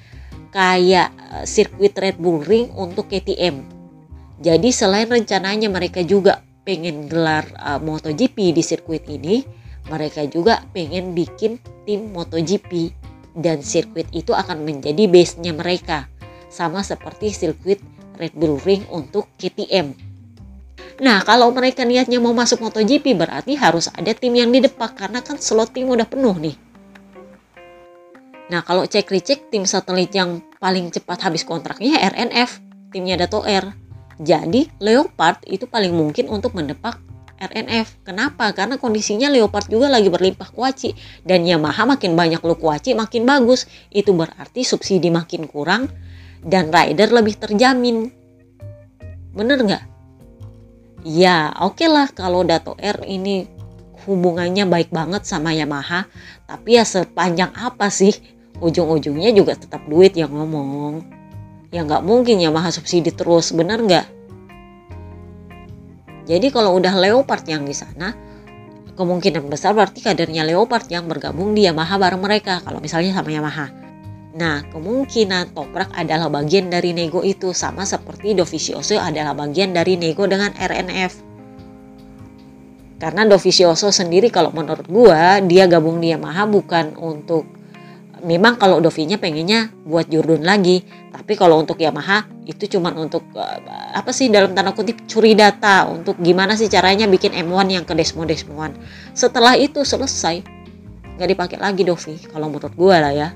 kayak 0.55 1.11
eh, 1.11 1.43
sirkuit 1.43 1.91
Red 1.99 2.15
Bull 2.23 2.47
Ring 2.47 2.71
untuk 2.79 3.11
KTM. 3.11 3.67
Jadi 4.39 4.71
selain 4.71 5.11
rencananya 5.11 5.67
mereka 5.67 6.07
juga 6.07 6.47
pengen 6.63 7.11
gelar 7.11 7.43
uh, 7.59 7.83
MotoGP 7.83 8.55
di 8.55 8.63
sirkuit 8.63 9.03
ini, 9.11 9.43
mereka 9.91 10.23
juga 10.31 10.63
pengen 10.71 11.11
bikin 11.17 11.59
tim 11.89 12.15
MotoGP 12.15 12.95
dan 13.35 13.67
sirkuit 13.67 14.07
itu 14.15 14.31
akan 14.31 14.63
menjadi 14.63 15.11
base-nya 15.11 15.51
mereka. 15.51 16.07
Sama 16.53 16.87
seperti 16.87 17.35
sirkuit 17.35 17.83
Red 18.15 18.39
Bull 18.39 18.63
Ring 18.63 18.87
untuk 18.95 19.27
KTM. 19.43 20.06
Nah, 21.03 21.21
kalau 21.27 21.53
mereka 21.53 21.85
niatnya 21.85 22.23
mau 22.23 22.33
masuk 22.33 22.65
MotoGP 22.65 23.17
berarti 23.17 23.59
harus 23.59 23.93
ada 23.93 24.13
tim 24.17 24.33
yang 24.33 24.49
di 24.49 24.65
depan 24.65 24.93
karena 24.97 25.21
kan 25.21 25.37
slot 25.37 25.77
tim 25.77 25.89
udah 25.89 26.09
penuh 26.09 26.37
nih. 26.41 26.57
Nah, 28.47 28.63
kalau 28.63 28.87
cek 28.87 29.11
recheck 29.11 29.51
tim 29.51 29.67
satelit 29.67 30.15
yang 30.15 30.39
paling 30.63 30.95
cepat 30.95 31.27
habis 31.27 31.43
kontraknya 31.43 31.99
RNF, 31.99 32.63
timnya 32.95 33.19
Dato 33.19 33.43
R. 33.43 33.75
Jadi, 34.17 34.71
Leopard 34.81 35.45
itu 35.51 35.67
paling 35.69 35.93
mungkin 35.93 36.31
untuk 36.31 36.55
mendepak 36.55 36.97
RNF. 37.37 38.07
Kenapa? 38.07 38.49
Karena 38.57 38.81
kondisinya 38.81 39.29
Leopard 39.29 39.69
juga 39.69 39.93
lagi 39.93 40.09
berlimpah 40.09 40.49
kuaci 40.55 40.97
dan 41.27 41.45
Yamaha 41.45 41.85
makin 41.85 42.17
banyak 42.17 42.41
lu 42.41 42.57
kuaci 42.57 42.97
makin 42.97 43.29
bagus. 43.29 43.69
Itu 43.93 44.17
berarti 44.17 44.65
subsidi 44.65 45.13
makin 45.13 45.45
kurang 45.45 45.93
dan 46.41 46.73
rider 46.73 47.13
lebih 47.13 47.37
terjamin. 47.37 48.09
Bener 49.37 49.59
nggak? 49.61 49.96
Ya 51.07 51.55
oke 51.63 51.79
okay 51.79 51.87
lah 51.87 52.11
kalau 52.11 52.43
Dato 52.43 52.75
R 52.75 53.07
ini 53.07 53.47
hubungannya 54.07 54.67
baik 54.67 54.91
banget 54.91 55.23
sama 55.23 55.55
Yamaha 55.55 56.11
tapi 56.47 56.79
ya 56.79 56.87
sepanjang 56.87 57.55
apa 57.55 57.91
sih? 57.91 58.15
Ujung-ujungnya 58.57 59.37
juga 59.37 59.53
tetap 59.53 59.85
duit 59.85 60.17
yang 60.17 60.33
ngomong. 60.33 61.05
Ya 61.69 61.85
nggak 61.85 62.07
mungkin 62.07 62.41
Yamaha 62.41 62.73
subsidi 62.73 63.13
terus 63.13 63.53
bener 63.53 63.83
nggak? 63.85 64.07
Jadi 66.27 66.47
kalau 66.51 66.75
udah 66.79 66.95
Leopard 66.97 67.45
yang 67.47 67.69
di 67.69 67.77
sana 67.77 68.17
kemungkinan 68.97 69.47
besar 69.53 69.77
berarti 69.77 70.01
kadernya 70.01 70.43
Leopard 70.49 70.89
yang 70.89 71.05
bergabung 71.05 71.53
di 71.53 71.69
Yamaha 71.69 72.01
bareng 72.01 72.23
mereka 72.23 72.65
kalau 72.65 72.81
misalnya 72.81 73.13
sama 73.13 73.29
Yamaha 73.29 73.86
Nah, 74.37 74.69
kemungkinan 74.69 75.57
Toprak 75.57 75.97
adalah 75.97 76.29
bagian 76.29 76.69
dari 76.69 76.93
nego 76.93 77.25
itu 77.25 77.57
sama 77.57 77.89
seperti 77.89 78.37
Dovizioso 78.37 79.01
adalah 79.01 79.33
bagian 79.33 79.73
dari 79.73 79.97
nego 79.97 80.29
dengan 80.29 80.53
RNF. 80.53 81.25
Karena 83.01 83.25
Dovizioso 83.25 83.89
sendiri 83.89 84.29
kalau 84.29 84.53
menurut 84.53 84.85
gua 84.89 85.41
dia 85.41 85.65
gabung 85.65 86.05
di 86.05 86.13
Yamaha 86.13 86.45
bukan 86.45 86.97
untuk 87.01 87.57
memang 88.25 88.57
kalau 88.57 88.81
Dovinya 88.81 89.21
pengennya 89.21 89.69
buat 89.85 90.09
Jordan 90.09 90.41
lagi 90.41 90.81
tapi 91.13 91.37
kalau 91.37 91.61
untuk 91.61 91.77
Yamaha 91.77 92.25
itu 92.49 92.65
cuma 92.67 92.91
untuk 92.97 93.23
uh, 93.37 93.61
apa 93.93 94.09
sih 94.11 94.33
dalam 94.33 94.57
tanda 94.57 94.73
kutip 94.73 95.05
curi 95.05 95.37
data 95.37 95.85
untuk 95.87 96.17
gimana 96.25 96.57
sih 96.57 96.73
caranya 96.73 97.05
bikin 97.05 97.37
M1 97.37 97.69
yang 97.69 97.85
ke 97.85 97.93
Desmo 97.93 98.25
Desmo 98.25 98.57
1 98.57 98.73
setelah 99.13 99.55
itu 99.61 99.85
selesai 99.85 100.41
nggak 101.21 101.29
dipakai 101.29 101.59
lagi 101.61 101.85
Dovi 101.85 102.17
kalau 102.33 102.49
menurut 102.49 102.73
gue 102.73 102.97
lah 102.97 103.13
ya 103.13 103.29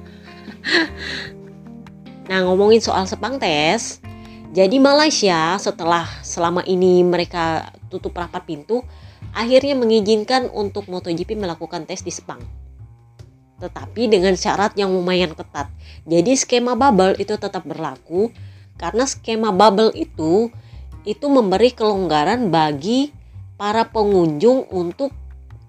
nah 2.31 2.45
ngomongin 2.47 2.83
soal 2.83 3.05
sepang 3.07 3.41
tes 3.41 4.01
jadi 4.51 4.77
Malaysia 4.83 5.57
setelah 5.63 6.07
selama 6.27 6.67
ini 6.67 7.03
mereka 7.07 7.71
tutup 7.87 8.17
rapat 8.19 8.45
pintu 8.47 8.83
akhirnya 9.31 9.79
mengizinkan 9.79 10.51
untuk 10.51 10.91
MotoGP 10.91 11.39
melakukan 11.39 11.87
tes 11.87 12.03
di 12.03 12.11
Sepang 12.11 12.43
tetapi 13.61 14.09
dengan 14.09 14.35
syarat 14.35 14.73
yang 14.75 14.91
lumayan 14.91 15.37
ketat. 15.37 15.69
Jadi 16.09 16.33
skema 16.35 16.73
bubble 16.75 17.15
itu 17.21 17.37
tetap 17.37 17.63
berlaku 17.69 18.33
karena 18.81 19.05
skema 19.05 19.53
bubble 19.53 19.93
itu 19.93 20.49
itu 21.05 21.27
memberi 21.29 21.77
kelonggaran 21.77 22.49
bagi 22.49 23.13
para 23.61 23.85
pengunjung 23.93 24.65
untuk 24.73 25.13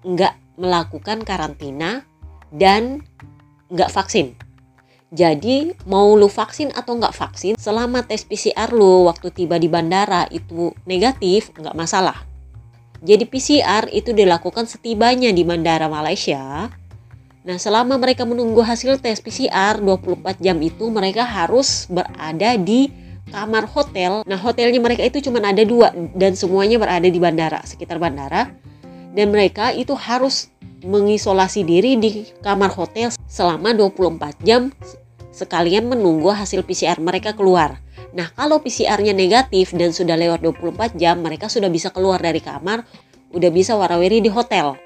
nggak 0.02 0.56
melakukan 0.56 1.20
karantina 1.20 2.08
dan 2.48 3.04
nggak 3.68 3.92
vaksin. 3.92 4.32
Jadi 5.12 5.76
mau 5.84 6.16
lu 6.16 6.26
vaksin 6.26 6.72
atau 6.72 6.96
nggak 6.96 7.12
vaksin, 7.12 7.54
selama 7.60 8.00
tes 8.00 8.24
PCR 8.24 8.72
lu 8.72 9.04
waktu 9.12 9.28
tiba 9.28 9.60
di 9.60 9.68
bandara 9.68 10.24
itu 10.32 10.72
negatif, 10.88 11.52
nggak 11.52 11.76
masalah. 11.76 12.24
Jadi 13.04 13.28
PCR 13.28 13.92
itu 13.92 14.16
dilakukan 14.16 14.64
setibanya 14.64 15.28
di 15.28 15.44
bandara 15.44 15.90
Malaysia 15.90 16.72
Nah, 17.42 17.58
selama 17.58 17.98
mereka 17.98 18.22
menunggu 18.22 18.62
hasil 18.62 19.02
tes 19.02 19.18
PCR 19.18 19.82
24 19.82 20.38
jam 20.38 20.54
itu 20.62 20.86
mereka 20.94 21.26
harus 21.26 21.90
berada 21.90 22.54
di 22.54 22.86
kamar 23.34 23.66
hotel. 23.66 24.22
Nah, 24.22 24.38
hotelnya 24.38 24.78
mereka 24.78 25.02
itu 25.02 25.18
cuma 25.18 25.42
ada 25.42 25.66
dua 25.66 25.90
dan 26.14 26.38
semuanya 26.38 26.78
berada 26.78 27.10
di 27.10 27.18
bandara, 27.18 27.58
sekitar 27.66 27.98
bandara. 27.98 28.54
Dan 29.10 29.34
mereka 29.34 29.74
itu 29.74 29.90
harus 29.98 30.54
mengisolasi 30.86 31.66
diri 31.66 31.98
di 31.98 32.30
kamar 32.46 32.70
hotel 32.70 33.10
selama 33.26 33.74
24 33.74 34.38
jam 34.46 34.70
sekalian 35.32 35.88
menunggu 35.88 36.30
hasil 36.30 36.62
PCR 36.62 37.00
mereka 37.00 37.32
keluar. 37.32 37.80
Nah, 38.12 38.28
kalau 38.36 38.60
PCR-nya 38.60 39.16
negatif 39.16 39.72
dan 39.72 39.90
sudah 39.90 40.14
lewat 40.20 40.44
24 40.44 41.00
jam, 41.00 41.24
mereka 41.24 41.48
sudah 41.48 41.72
bisa 41.72 41.88
keluar 41.88 42.20
dari 42.20 42.44
kamar, 42.44 42.84
udah 43.32 43.50
bisa 43.50 43.72
warawiri 43.74 44.20
di 44.20 44.28
hotel. 44.28 44.76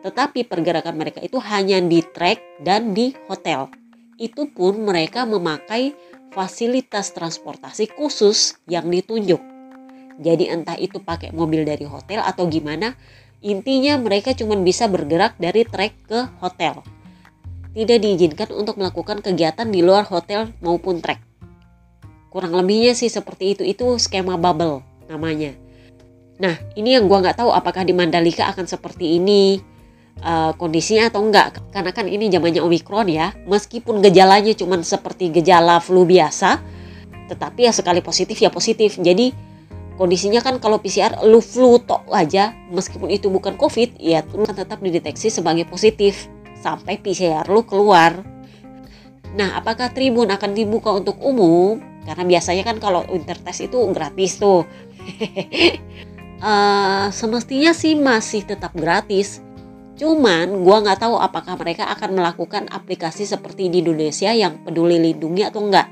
Tetapi 0.00 0.48
pergerakan 0.48 0.96
mereka 0.96 1.20
itu 1.20 1.36
hanya 1.44 1.76
di 1.84 2.00
trek 2.00 2.40
dan 2.64 2.96
di 2.96 3.12
hotel. 3.28 3.68
Itu 4.16 4.48
pun 4.48 4.80
mereka 4.80 5.28
memakai 5.28 5.92
fasilitas 6.32 7.12
transportasi 7.12 7.92
khusus 7.92 8.56
yang 8.64 8.88
ditunjuk. 8.88 9.40
Jadi 10.16 10.48
entah 10.48 10.80
itu 10.80 11.04
pakai 11.04 11.36
mobil 11.36 11.68
dari 11.68 11.84
hotel 11.84 12.24
atau 12.24 12.48
gimana, 12.48 12.96
intinya 13.44 14.00
mereka 14.00 14.32
cuma 14.32 14.56
bisa 14.56 14.88
bergerak 14.88 15.36
dari 15.36 15.68
trek 15.68 15.92
ke 16.08 16.24
hotel. 16.40 16.95
Tidak 17.76 17.98
diizinkan 18.00 18.56
untuk 18.56 18.80
melakukan 18.80 19.20
kegiatan 19.20 19.68
di 19.68 19.84
luar 19.84 20.08
hotel 20.08 20.48
maupun 20.64 21.04
trek. 21.04 21.20
Kurang 22.32 22.56
lebihnya 22.56 22.96
sih 22.96 23.12
seperti 23.12 23.52
itu, 23.52 23.62
itu 23.68 24.00
skema 24.00 24.40
bubble 24.40 24.80
namanya. 25.12 25.52
Nah, 26.40 26.56
ini 26.72 26.96
yang 26.96 27.04
gua 27.04 27.20
nggak 27.20 27.36
tahu 27.36 27.52
apakah 27.52 27.84
di 27.84 27.92
Mandalika 27.92 28.48
akan 28.48 28.64
seperti 28.64 29.20
ini 29.20 29.60
uh, 30.24 30.52
kondisinya 30.56 31.12
atau 31.12 31.24
enggak 31.24 31.60
karena 31.72 31.90
kan 31.92 32.06
ini 32.08 32.32
zamannya 32.32 32.62
omikron 32.64 33.08
ya 33.10 33.36
meskipun 33.44 34.00
gejalanya 34.00 34.52
cuma 34.56 34.80
seperti 34.80 35.32
gejala 35.32 35.82
flu 35.82 36.08
biasa 36.08 36.62
tetapi 37.26 37.66
ya 37.66 37.72
sekali 37.74 38.00
positif 38.00 38.38
ya 38.38 38.48
positif 38.48 38.96
jadi 38.96 39.34
kondisinya 39.98 40.44
kan 40.44 40.60
kalau 40.62 40.78
PCR 40.78 41.24
lu 41.26 41.42
flu 41.42 41.80
tok 41.82 42.06
aja 42.12 42.54
meskipun 42.70 43.10
itu 43.10 43.32
bukan 43.32 43.58
covid 43.58 43.96
ya 43.98 44.22
lu 44.36 44.46
kan 44.46 44.54
tetap 44.54 44.78
dideteksi 44.78 45.32
sebagai 45.32 45.66
positif 45.66 46.30
sampai 46.60 47.00
PCR 47.00 47.44
lu 47.48 47.64
keluar 47.64 48.20
nah 49.36 49.58
apakah 49.58 49.92
tribun 49.92 50.32
akan 50.32 50.56
dibuka 50.56 50.92
untuk 50.94 51.20
umum 51.20 51.82
karena 52.06 52.24
biasanya 52.24 52.62
kan 52.64 52.78
kalau 52.78 53.04
winter 53.10 53.36
test 53.36 53.66
itu 53.66 53.76
gratis 53.92 54.38
tuh 54.40 54.64
uh, 56.40 57.06
semestinya 57.18 57.76
sih 57.76 57.98
masih 57.98 58.48
tetap 58.48 58.72
gratis 58.72 59.44
Cuman 59.96 60.60
gue 60.60 60.76
nggak 60.76 61.00
tahu 61.00 61.16
apakah 61.16 61.56
mereka 61.56 61.88
akan 61.88 62.20
melakukan 62.20 62.68
aplikasi 62.68 63.24
seperti 63.24 63.72
di 63.72 63.80
Indonesia 63.80 64.28
yang 64.28 64.60
peduli 64.60 65.00
lindungi 65.00 65.42
atau 65.48 65.64
enggak. 65.64 65.88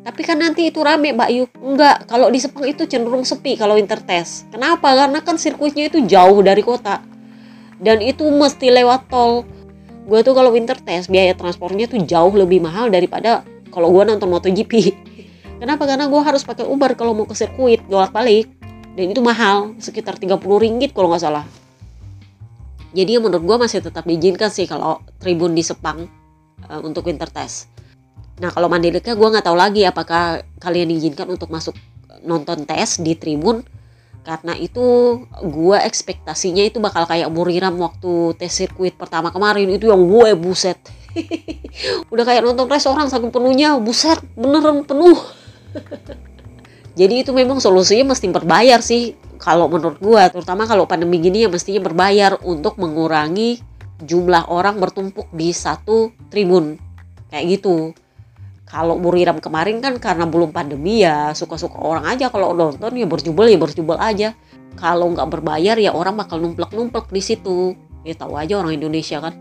Tapi 0.00 0.20
kan 0.24 0.40
nanti 0.40 0.72
itu 0.72 0.80
rame 0.80 1.12
Mbak 1.12 1.30
Yu. 1.36 1.44
Enggak, 1.60 2.08
kalau 2.08 2.32
di 2.32 2.40
Sepang 2.40 2.64
itu 2.64 2.88
cenderung 2.88 3.20
sepi 3.28 3.60
kalau 3.60 3.76
intertest. 3.76 4.48
Kenapa? 4.48 4.96
Karena 4.96 5.20
kan 5.20 5.36
sirkuitnya 5.36 5.92
itu 5.92 6.00
jauh 6.08 6.40
dari 6.40 6.64
kota. 6.64 7.04
Dan 7.76 8.00
itu 8.00 8.24
mesti 8.32 8.72
lewat 8.72 9.12
tol. 9.12 9.44
Gue 10.10 10.26
tuh 10.26 10.34
kalau 10.34 10.50
winter 10.50 10.74
test 10.74 11.06
biaya 11.06 11.38
transportnya 11.38 11.86
tuh 11.86 12.02
jauh 12.02 12.34
lebih 12.34 12.58
mahal 12.58 12.90
daripada 12.90 13.46
kalau 13.70 13.94
gue 13.94 14.02
nonton 14.02 14.26
MotoGP. 14.26 14.72
Kenapa? 15.62 15.86
Karena 15.86 16.10
gue 16.10 16.18
harus 16.18 16.42
pakai 16.42 16.66
Uber 16.66 16.98
kalau 16.98 17.14
mau 17.14 17.30
ke 17.30 17.38
sirkuit 17.38 17.86
bolak 17.86 18.10
balik. 18.10 18.50
Dan 18.98 19.14
itu 19.14 19.22
mahal, 19.22 19.78
sekitar 19.78 20.18
30 20.18 20.34
ringgit 20.42 20.90
kalau 20.90 21.14
nggak 21.14 21.22
salah 21.22 21.46
jadi 22.90 23.22
menurut 23.22 23.44
gue 23.46 23.56
masih 23.66 23.78
tetap 23.82 24.02
diizinkan 24.02 24.50
sih 24.50 24.66
kalau 24.66 25.02
tribun 25.22 25.54
di 25.54 25.62
Sepang 25.62 26.10
uh, 26.66 26.80
untuk 26.82 27.06
winter 27.06 27.30
test. 27.30 27.70
Nah 28.42 28.50
kalau 28.50 28.66
Mandalika 28.66 29.14
gue 29.14 29.28
nggak 29.30 29.46
tahu 29.46 29.56
lagi 29.56 29.86
apakah 29.86 30.42
kalian 30.58 30.90
diizinkan 30.90 31.30
untuk 31.30 31.52
masuk 31.54 31.76
nonton 32.26 32.66
tes 32.66 32.98
di 32.98 33.14
tribun 33.14 33.62
karena 34.20 34.52
itu 34.52 35.16
gue 35.40 35.78
ekspektasinya 35.80 36.60
itu 36.60 36.76
bakal 36.76 37.08
kayak 37.08 37.32
Buriram 37.32 37.80
waktu 37.80 38.36
tes 38.36 38.52
sirkuit 38.52 38.94
pertama 38.94 39.32
kemarin. 39.32 39.68
Itu 39.72 39.88
yang 39.88 40.04
gue 40.04 40.36
buset. 40.36 40.76
Udah 42.12 42.24
kayak 42.28 42.44
nonton 42.44 42.68
restoran 42.68 43.08
saking 43.08 43.32
penuhnya 43.32 43.80
buset 43.80 44.20
beneran 44.36 44.84
penuh. 44.84 45.16
Jadi 47.00 47.24
itu 47.24 47.30
memang 47.32 47.62
solusinya 47.62 48.12
mesti 48.12 48.28
berbayar 48.28 48.82
sih 48.84 49.16
kalau 49.40 49.72
menurut 49.72 49.96
gua. 50.02 50.28
Terutama 50.28 50.68
kalau 50.68 50.84
pandemi 50.84 51.16
gini 51.22 51.46
ya 51.46 51.48
mestinya 51.48 51.80
berbayar 51.80 52.36
untuk 52.44 52.76
mengurangi 52.76 53.62
jumlah 54.04 54.52
orang 54.52 54.76
bertumpuk 54.76 55.32
di 55.32 55.54
satu 55.54 56.12
tribun. 56.28 56.76
Kayak 57.32 57.44
gitu 57.56 57.96
kalau 58.70 59.02
Buriram 59.02 59.42
kemarin 59.42 59.82
kan 59.82 59.98
karena 59.98 60.30
belum 60.30 60.54
pandemi 60.54 61.02
ya 61.02 61.34
suka-suka 61.34 61.74
orang 61.82 62.06
aja 62.06 62.30
kalau 62.30 62.54
nonton 62.54 62.94
ya 62.94 63.02
berjubel 63.02 63.50
ya 63.50 63.58
berjubel 63.58 63.98
aja. 63.98 64.38
Kalau 64.78 65.10
nggak 65.10 65.26
berbayar 65.26 65.74
ya 65.74 65.90
orang 65.90 66.14
bakal 66.14 66.38
numplek-numplek 66.38 67.10
di 67.10 67.18
situ. 67.18 67.74
Ya 68.06 68.14
tahu 68.14 68.38
aja 68.38 68.62
orang 68.62 68.78
Indonesia 68.78 69.18
kan. 69.18 69.34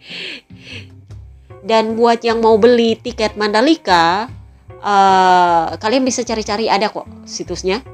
Dan 1.68 1.92
buat 1.92 2.24
yang 2.24 2.40
mau 2.40 2.56
beli 2.56 2.96
tiket 2.96 3.36
Mandalika 3.36 4.32
uh, 4.80 5.76
kalian 5.76 6.02
bisa 6.02 6.24
cari-cari 6.24 6.72
ada 6.72 6.88
kok 6.88 7.04
situsnya. 7.28 7.84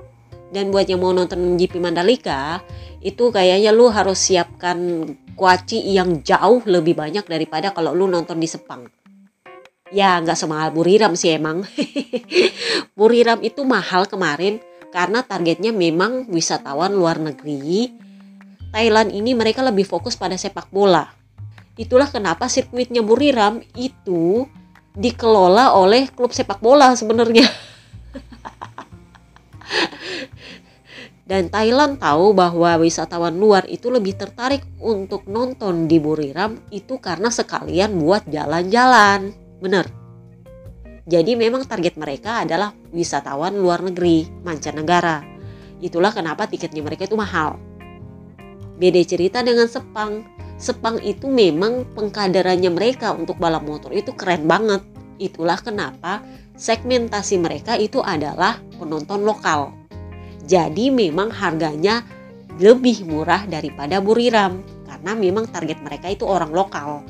Dan 0.54 0.70
buat 0.70 0.86
yang 0.86 1.02
mau 1.02 1.10
nonton 1.10 1.58
GP 1.58 1.82
Mandalika 1.82 2.62
itu 3.02 3.34
kayaknya 3.34 3.74
lu 3.74 3.90
harus 3.90 4.22
siapkan 4.22 5.02
kuaci 5.34 5.82
yang 5.82 6.22
jauh 6.22 6.62
lebih 6.62 6.94
banyak 6.94 7.26
daripada 7.26 7.74
kalau 7.74 7.90
lu 7.90 8.06
nonton 8.06 8.38
di 8.38 8.46
Sepang 8.46 8.86
ya 9.92 10.20
nggak 10.20 10.38
semahal 10.38 10.70
Buriram 10.72 11.16
sih 11.16 11.36
emang. 11.36 11.64
Buriram 12.98 13.40
itu 13.44 13.64
mahal 13.64 14.06
kemarin 14.08 14.60
karena 14.92 15.24
targetnya 15.24 15.72
memang 15.72 16.28
wisatawan 16.32 16.92
luar 16.92 17.20
negeri. 17.20 17.92
Thailand 18.68 19.12
ini 19.12 19.32
mereka 19.32 19.64
lebih 19.64 19.88
fokus 19.88 20.16
pada 20.16 20.36
sepak 20.36 20.68
bola. 20.68 21.08
Itulah 21.78 22.10
kenapa 22.10 22.50
sirkuitnya 22.50 23.00
Buriram 23.00 23.62
itu 23.78 24.44
dikelola 24.98 25.72
oleh 25.78 26.10
klub 26.12 26.34
sepak 26.34 26.60
bola 26.60 26.92
sebenarnya. 26.98 27.48
Dan 31.28 31.52
Thailand 31.52 32.00
tahu 32.00 32.32
bahwa 32.32 32.80
wisatawan 32.80 33.36
luar 33.36 33.68
itu 33.68 33.92
lebih 33.92 34.16
tertarik 34.16 34.64
untuk 34.80 35.28
nonton 35.28 35.84
di 35.84 36.00
Buriram 36.00 36.56
itu 36.72 36.96
karena 37.04 37.28
sekalian 37.28 38.00
buat 38.00 38.24
jalan-jalan. 38.32 39.47
Bener. 39.58 39.86
Jadi 41.08 41.34
memang 41.40 41.64
target 41.64 41.96
mereka 41.96 42.44
adalah 42.44 42.76
wisatawan 42.92 43.56
luar 43.56 43.80
negeri, 43.80 44.28
mancanegara. 44.44 45.24
Itulah 45.80 46.12
kenapa 46.12 46.44
tiketnya 46.44 46.84
mereka 46.84 47.08
itu 47.08 47.16
mahal. 47.16 47.56
Beda 48.76 49.00
cerita 49.02 49.40
dengan 49.40 49.66
Sepang. 49.66 50.22
Sepang 50.58 51.00
itu 51.00 51.30
memang 51.30 51.86
pengkaderannya 51.96 52.68
mereka 52.68 53.14
untuk 53.14 53.38
balap 53.40 53.64
motor 53.64 53.94
itu 53.94 54.12
keren 54.12 54.44
banget. 54.44 54.84
Itulah 55.16 55.58
kenapa 55.62 56.20
segmentasi 56.58 57.40
mereka 57.40 57.78
itu 57.78 58.02
adalah 58.02 58.58
penonton 58.76 59.22
lokal 59.22 59.78
jadi 60.48 60.88
memang 60.88 61.28
harganya 61.28 62.00
lebih 62.56 63.04
murah 63.04 63.44
daripada 63.44 64.00
Buriram 64.00 64.64
karena 64.88 65.12
memang 65.12 65.44
target 65.44 65.84
mereka 65.84 66.08
itu 66.08 66.24
orang 66.24 66.48
lokal. 66.48 67.04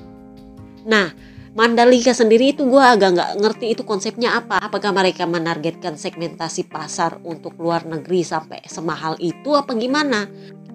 Nah, 0.82 1.14
Mandalika 1.56 2.12
sendiri 2.12 2.52
itu 2.52 2.68
gue 2.68 2.82
agak 2.82 3.16
nggak 3.16 3.32
ngerti 3.40 3.66
itu 3.72 3.82
konsepnya 3.88 4.36
apa. 4.36 4.60
Apakah 4.60 4.92
mereka 4.92 5.24
menargetkan 5.24 5.96
segmentasi 5.96 6.68
pasar 6.68 7.16
untuk 7.24 7.56
luar 7.56 7.88
negeri 7.88 8.20
sampai 8.20 8.60
semahal 8.68 9.16
itu 9.16 9.56
apa 9.56 9.72
gimana? 9.72 10.28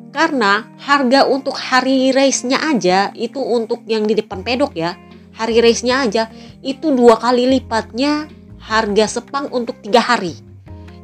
Karena 0.09 0.65
harga 0.81 1.29
untuk 1.29 1.57
hari 1.57 2.09
race-nya 2.13 2.61
aja 2.61 3.13
itu 3.13 3.41
untuk 3.41 3.85
yang 3.85 4.05
di 4.09 4.17
depan 4.17 4.41
pedok 4.41 4.73
ya. 4.73 4.97
Hari 5.33 5.61
race-nya 5.61 6.05
aja 6.05 6.23
itu 6.61 6.93
dua 6.93 7.17
kali 7.17 7.49
lipatnya 7.49 8.29
harga 8.61 9.21
Sepang 9.21 9.49
untuk 9.53 9.77
tiga 9.81 10.01
hari. 10.01 10.37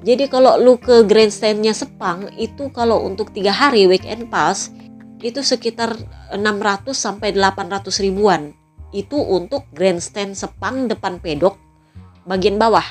Jadi 0.06 0.32
kalau 0.32 0.58
lu 0.58 0.78
ke 0.78 1.06
grandstandnya 1.06 1.74
Sepang 1.76 2.30
itu 2.38 2.70
kalau 2.74 3.06
untuk 3.06 3.34
tiga 3.34 3.54
hari 3.54 3.86
weekend 3.86 4.32
pass 4.32 4.74
itu 5.20 5.44
sekitar 5.44 6.00
600 6.32 6.88
sampai 6.96 7.36
800 7.36 8.06
ribuan 8.06 8.56
itu 8.92 9.18
untuk 9.18 9.66
grandstand 9.74 10.34
Sepang 10.34 10.90
depan 10.90 11.22
pedok 11.22 11.58
bagian 12.26 12.58
bawah. 12.58 12.86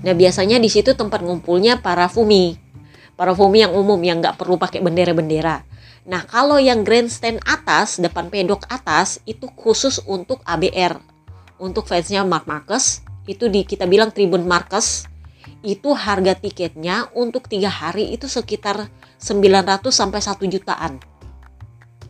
Nah 0.00 0.14
biasanya 0.16 0.56
di 0.56 0.70
situ 0.72 0.96
tempat 0.96 1.20
ngumpulnya 1.20 1.78
para 1.84 2.08
fumi, 2.08 2.56
para 3.14 3.36
fumi 3.36 3.62
yang 3.62 3.76
umum 3.76 4.00
yang 4.00 4.18
nggak 4.22 4.40
perlu 4.40 4.56
pakai 4.56 4.80
bendera-bendera. 4.80 5.62
Nah 6.08 6.24
kalau 6.24 6.56
yang 6.56 6.82
grandstand 6.82 7.44
atas 7.44 8.00
depan 8.00 8.32
pedok 8.32 8.64
atas 8.72 9.20
itu 9.28 9.46
khusus 9.52 10.00
untuk 10.08 10.40
ABR, 10.48 10.96
untuk 11.60 11.84
fansnya 11.84 12.24
Mark 12.24 12.48
Marcus 12.48 13.04
itu 13.28 13.46
di 13.52 13.62
kita 13.62 13.84
bilang 13.84 14.10
Tribun 14.10 14.48
Marcus 14.48 15.06
itu 15.60 15.92
harga 15.92 16.32
tiketnya 16.34 17.12
untuk 17.12 17.44
tiga 17.46 17.68
hari 17.68 18.16
itu 18.16 18.24
sekitar 18.24 18.88
900 19.20 19.92
sampai 19.92 20.20
1 20.24 20.40
jutaan. 20.48 20.96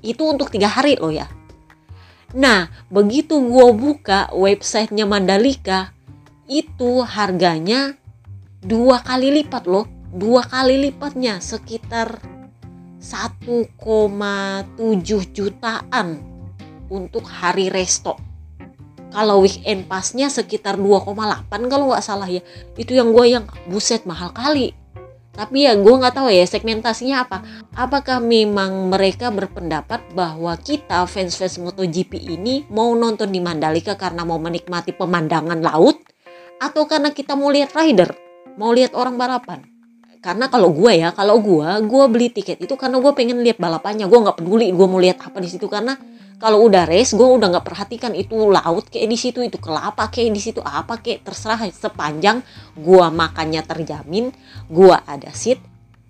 Itu 0.00 0.30
untuk 0.30 0.48
tiga 0.54 0.70
hari 0.70 0.96
loh 0.96 1.10
ya 1.10 1.26
Nah, 2.30 2.70
begitu 2.86 3.42
gue 3.42 3.68
buka 3.74 4.30
websitenya 4.30 5.02
Mandalika, 5.02 5.90
itu 6.46 7.02
harganya 7.02 7.94
dua 8.62 9.02
kali 9.02 9.42
lipat 9.42 9.66
loh. 9.66 9.86
Dua 10.10 10.42
kali 10.42 10.90
lipatnya 10.90 11.38
sekitar 11.38 12.18
1,7 12.98 14.66
jutaan 15.30 16.08
untuk 16.90 17.22
hari 17.30 17.70
resto. 17.70 18.18
Kalau 19.10 19.42
weekend 19.42 19.86
pasnya 19.86 20.26
sekitar 20.26 20.78
2,8 20.78 21.70
kalau 21.70 21.94
nggak 21.94 22.02
salah 22.02 22.26
ya. 22.26 22.42
Itu 22.74 22.94
yang 22.94 23.14
gue 23.14 23.26
yang 23.26 23.46
buset 23.70 24.02
mahal 24.02 24.34
kali 24.34 24.74
tapi 25.30 25.62
ya 25.64 25.78
gue 25.78 25.94
nggak 25.94 26.14
tahu 26.14 26.28
ya 26.28 26.42
segmentasinya 26.42 27.16
apa. 27.22 27.38
Apakah 27.78 28.18
memang 28.18 28.90
mereka 28.90 29.30
berpendapat 29.30 30.02
bahwa 30.12 30.52
kita 30.58 31.06
fans-fans 31.06 31.62
MotoGP 31.62 32.18
ini 32.18 32.66
mau 32.68 32.90
nonton 32.98 33.30
di 33.30 33.38
Mandalika 33.38 33.94
karena 33.94 34.26
mau 34.26 34.42
menikmati 34.42 34.90
pemandangan 34.90 35.62
laut? 35.62 36.02
Atau 36.60 36.84
karena 36.84 37.14
kita 37.14 37.38
mau 37.38 37.48
lihat 37.48 37.72
rider 37.72 38.10
mau 38.58 38.74
lihat 38.74 38.92
orang 38.92 39.16
balapan? 39.16 39.64
Karena 40.20 40.52
kalau 40.52 40.68
gue 40.76 41.00
ya 41.00 41.16
kalau 41.16 41.40
gue 41.40 41.64
gue 41.88 42.04
beli 42.12 42.28
tiket 42.28 42.60
itu 42.60 42.76
karena 42.76 43.00
gue 43.00 43.12
pengen 43.16 43.40
lihat 43.40 43.56
balapannya. 43.56 44.04
Gue 44.04 44.20
nggak 44.20 44.44
peduli 44.44 44.68
gue 44.68 44.86
mau 44.90 45.00
lihat 45.00 45.24
apa 45.24 45.40
di 45.40 45.48
situ 45.48 45.64
karena 45.70 45.96
kalau 46.40 46.64
udah 46.64 46.88
race 46.88 47.12
gue 47.12 47.28
udah 47.28 47.52
nggak 47.52 47.68
perhatikan 47.68 48.16
itu 48.16 48.32
laut 48.48 48.88
kayak 48.88 49.12
di 49.12 49.18
situ 49.20 49.44
itu 49.44 49.60
kelapa 49.60 50.08
kayak 50.08 50.32
di 50.32 50.40
situ 50.40 50.64
apa 50.64 50.96
kayak 50.96 51.28
terserah. 51.28 51.60
Sepanjang 51.68 52.40
gue 52.80 53.06
makannya 53.12 53.60
terjamin 53.60 54.32
gue 54.72 54.96
ada 55.04 55.28
seat 55.36 55.60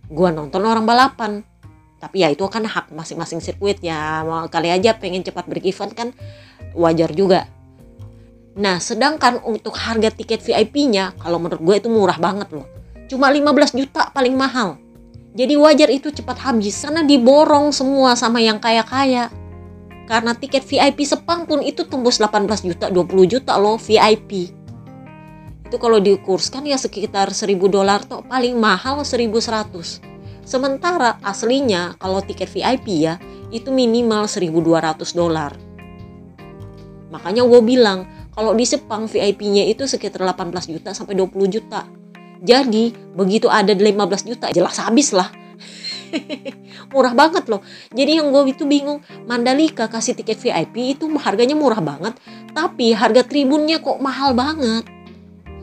gue 0.07 0.29
nonton 0.31 0.63
orang 0.63 0.87
balapan. 0.87 1.43
Tapi 1.99 2.23
ya 2.23 2.31
itu 2.31 2.47
kan 2.47 2.63
hak 2.63 2.95
masing-masing 2.95 3.43
sirkuit 3.43 3.83
ya 3.83 4.23
kali 4.49 4.71
aja 4.71 4.95
pengen 4.95 5.27
cepat 5.27 5.51
break 5.51 5.67
event 5.67 5.93
kan 5.99 6.09
wajar 6.79 7.11
juga. 7.11 7.51
Nah 8.55 8.79
sedangkan 8.79 9.43
untuk 9.43 9.75
harga 9.75 10.15
tiket 10.15 10.47
VIP-nya 10.47 11.19
kalau 11.19 11.43
menurut 11.43 11.59
gue 11.59 11.77
itu 11.83 11.89
murah 11.91 12.23
banget 12.23 12.55
loh. 12.55 12.71
Cuma 13.11 13.27
15 13.27 13.75
juta 13.75 14.15
paling 14.15 14.39
mahal. 14.39 14.79
Jadi 15.35 15.59
wajar 15.59 15.91
itu 15.91 16.15
cepat 16.15 16.39
habis 16.47 16.79
karena 16.79 17.03
diborong 17.03 17.75
semua 17.75 18.15
sama 18.15 18.39
yang 18.39 18.63
kaya-kaya 18.63 19.40
karena 20.11 20.35
tiket 20.35 20.67
VIP 20.67 21.07
Sepang 21.07 21.47
pun 21.47 21.63
itu 21.63 21.87
tembus 21.87 22.19
18 22.19 22.67
juta, 22.67 22.91
20 22.91 23.31
juta 23.31 23.55
loh 23.63 23.79
VIP. 23.79 24.51
Itu 25.71 25.79
kalau 25.79 26.03
dikurskan 26.03 26.67
ya 26.67 26.75
sekitar 26.75 27.31
1000 27.31 27.55
dolar 27.71 28.03
tuh 28.03 28.27
paling 28.27 28.59
mahal 28.59 29.07
1100. 29.07 30.03
Sementara 30.43 31.23
aslinya 31.23 31.95
kalau 32.03 32.19
tiket 32.27 32.51
VIP 32.51 33.07
ya 33.07 33.23
itu 33.55 33.71
minimal 33.71 34.27
1200 34.27 35.15
dolar. 35.15 35.55
Makanya 37.15 37.47
gue 37.47 37.61
bilang 37.63 38.03
kalau 38.35 38.51
di 38.59 38.67
Sepang 38.67 39.07
VIP-nya 39.07 39.71
itu 39.71 39.87
sekitar 39.87 40.27
18 40.27 40.75
juta 40.75 40.91
sampai 40.91 41.15
20 41.15 41.55
juta. 41.55 41.87
Jadi 42.43 43.15
begitu 43.15 43.47
ada 43.47 43.71
15 43.71 44.27
juta 44.27 44.51
jelas 44.51 44.75
habis 44.83 45.15
lah 45.15 45.31
murah 46.93 47.15
banget 47.15 47.45
loh. 47.47 47.63
Jadi 47.95 48.21
yang 48.21 48.31
gue 48.35 48.43
itu 48.51 48.65
bingung 48.67 49.01
Mandalika 49.25 49.87
kasih 49.87 50.15
tiket 50.19 50.39
VIP 50.39 50.99
itu 50.99 51.05
harganya 51.19 51.55
murah 51.55 51.81
banget 51.81 52.15
tapi 52.51 52.93
harga 52.93 53.23
tribunnya 53.27 53.79
kok 53.79 54.03
mahal 54.03 54.35
banget. 54.35 54.87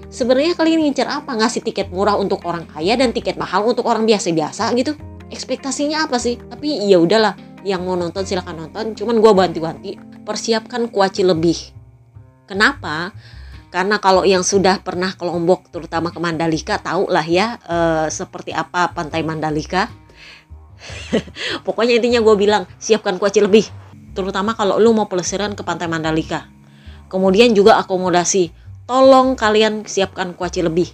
Sebenarnya 0.07 0.55
kalian 0.55 0.88
ngincer 0.88 1.07
apa? 1.07 1.36
Ngasih 1.36 1.62
tiket 1.67 1.91
murah 1.91 2.15
untuk 2.15 2.39
orang 2.47 2.63
kaya 2.71 2.95
dan 2.95 3.12
tiket 3.12 3.36
mahal 3.36 3.67
untuk 3.67 3.83
orang 3.83 4.07
biasa-biasa 4.07 4.71
gitu? 4.79 4.95
Ekspektasinya 5.27 6.07
apa 6.07 6.15
sih? 6.15 6.39
Tapi 6.39 6.88
ya 6.88 6.95
udahlah 7.03 7.36
yang 7.67 7.83
mau 7.83 7.99
nonton 7.99 8.23
silahkan 8.23 8.55
nonton 8.55 8.95
cuman 8.95 9.19
gue 9.19 9.31
bantu-bantu. 9.36 9.91
Persiapkan 10.23 10.88
kuaci 10.88 11.27
lebih. 11.27 11.60
Kenapa? 12.47 13.12
Karena 13.67 13.99
kalau 13.99 14.23
yang 14.23 14.47
sudah 14.47 14.79
pernah 14.79 15.12
ke 15.12 15.27
Lombok 15.27 15.67
terutama 15.75 16.07
ke 16.15 16.19
Mandalika 16.23 16.79
tahu 16.79 17.12
lah 17.12 17.27
ya 17.27 17.60
e, 17.60 17.77
seperti 18.07 18.55
apa 18.55 18.95
pantai 18.95 19.27
Mandalika 19.27 19.91
Pokoknya 21.65 21.97
intinya 21.97 22.21
gue 22.21 22.35
bilang 22.37 22.63
siapkan 22.77 23.17
kuaci 23.17 23.41
lebih. 23.43 23.65
Terutama 24.17 24.57
kalau 24.57 24.81
lu 24.81 24.93
mau 24.93 25.05
pelesiran 25.05 25.53
ke 25.53 25.61
Pantai 25.61 25.85
Mandalika. 25.85 26.49
Kemudian 27.07 27.53
juga 27.53 27.77
akomodasi. 27.77 28.49
Tolong 28.87 29.35
kalian 29.35 29.83
siapkan 29.83 30.31
kuaci 30.33 30.63
lebih. 30.63 30.89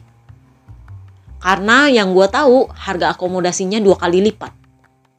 Karena 1.43 1.91
yang 1.91 2.15
gue 2.15 2.27
tahu 2.31 2.71
harga 2.71 3.13
akomodasinya 3.15 3.77
dua 3.83 3.99
kali 3.99 4.23
lipat. 4.23 4.55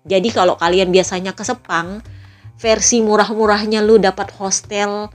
Jadi 0.05 0.29
kalau 0.33 0.57
kalian 0.57 0.93
biasanya 0.93 1.33
ke 1.33 1.45
Sepang, 1.45 2.05
versi 2.61 3.01
murah-murahnya 3.01 3.81
lu 3.81 3.97
dapat 3.97 4.33
hostel 4.37 5.09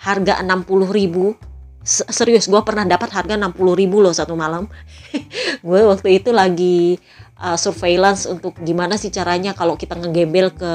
harga 0.00 0.40
60 0.44 0.64
ribu. 0.92 1.36
Serius 1.84 2.48
gue 2.48 2.60
pernah 2.64 2.88
dapat 2.88 3.12
harga 3.12 3.36
60 3.36 3.60
ribu 3.76 4.00
loh 4.00 4.12
satu 4.12 4.36
malam. 4.36 4.68
gue 5.66 5.80
waktu 5.84 6.20
itu 6.20 6.32
lagi 6.32 6.96
uh, 7.44 7.58
surveillance 7.60 8.24
untuk 8.24 8.56
gimana 8.64 8.96
sih 8.96 9.12
caranya 9.12 9.52
kalau 9.52 9.76
kita 9.76 9.92
ngegembel 10.00 10.56
ke 10.56 10.72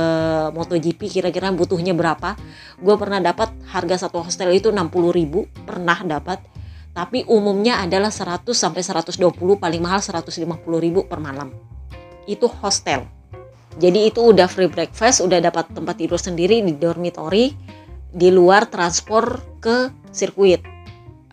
MotoGP 0.54 1.10
kira-kira 1.10 1.50
butuhnya 1.50 1.98
berapa. 1.98 2.38
Gue 2.78 2.96
pernah 3.02 3.18
dapat 3.18 3.50
harga 3.74 4.06
satu 4.06 4.22
hostel 4.22 4.54
itu 4.54 4.70
60 4.70 4.94
ribu 5.10 5.50
pernah 5.66 5.98
dapat. 6.06 6.38
Tapi 6.94 7.26
umumnya 7.26 7.82
adalah 7.82 8.14
100 8.14 8.46
sampai 8.54 8.86
120 8.86 9.18
paling 9.58 9.82
mahal 9.82 10.02
150 10.04 10.46
ribu 10.78 11.10
per 11.10 11.18
malam. 11.18 11.50
Itu 12.30 12.46
hostel. 12.46 13.06
Jadi 13.80 14.12
itu 14.12 14.20
udah 14.20 14.50
free 14.52 14.68
breakfast, 14.68 15.24
udah 15.24 15.40
dapat 15.40 15.72
tempat 15.72 15.96
tidur 15.96 16.20
sendiri 16.20 16.60
di 16.60 16.76
dormitory, 16.76 17.56
di 18.12 18.28
luar 18.34 18.68
transport 18.68 19.62
ke 19.64 19.94
sirkuit. 20.12 20.79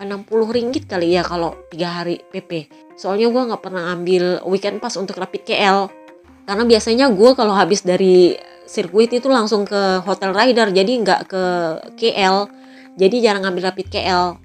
60 0.04 0.28
ringgit 0.52 0.85
kali 0.85 1.16
ya 1.16 1.24
kalau 1.24 1.56
tiga 1.72 2.02
hari 2.02 2.20
PP 2.28 2.68
soalnya 3.00 3.32
gue 3.32 3.42
nggak 3.48 3.62
pernah 3.64 3.92
ambil 3.96 4.44
weekend 4.44 4.80
pass 4.80 5.00
untuk 5.00 5.16
rapid 5.16 5.48
KL 5.48 5.88
karena 6.44 6.64
biasanya 6.68 7.06
gue 7.09 7.30
kalau 7.32 7.56
habis 7.56 7.80
dari 7.80 8.37
sirkuit 8.68 9.09
itu 9.14 9.30
langsung 9.32 9.64
ke 9.64 10.04
hotel 10.04 10.37
rider 10.37 10.68
jadi 10.68 10.92
nggak 11.00 11.20
ke 11.30 11.44
KL 11.96 12.50
jadi 13.00 13.16
jarang 13.24 13.48
ngambil 13.48 13.72
rapid 13.72 13.88
KL 13.88 14.37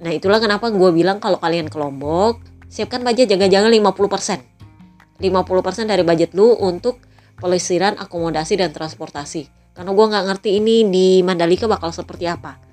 nah 0.00 0.12
itulah 0.12 0.40
kenapa 0.40 0.72
gue 0.72 0.90
bilang 0.92 1.20
kalau 1.20 1.36
kalian 1.36 1.68
ke 1.68 1.76
Lombok 1.76 2.40
siapkan 2.72 3.04
budget 3.04 3.32
jaga-jaga 3.32 3.68
50% 3.68 5.20
50% 5.20 5.88
dari 5.88 6.04
budget 6.04 6.36
lu 6.36 6.56
untuk 6.60 7.00
pelesiran 7.40 7.96
akomodasi 7.96 8.60
dan 8.60 8.72
transportasi. 8.72 9.48
Karena 9.72 9.92
gue 9.92 10.06
nggak 10.08 10.24
ngerti 10.28 10.50
ini 10.60 10.88
di 10.88 11.06
Mandalika 11.20 11.68
bakal 11.68 11.92
seperti 11.92 12.24
apa 12.28 12.65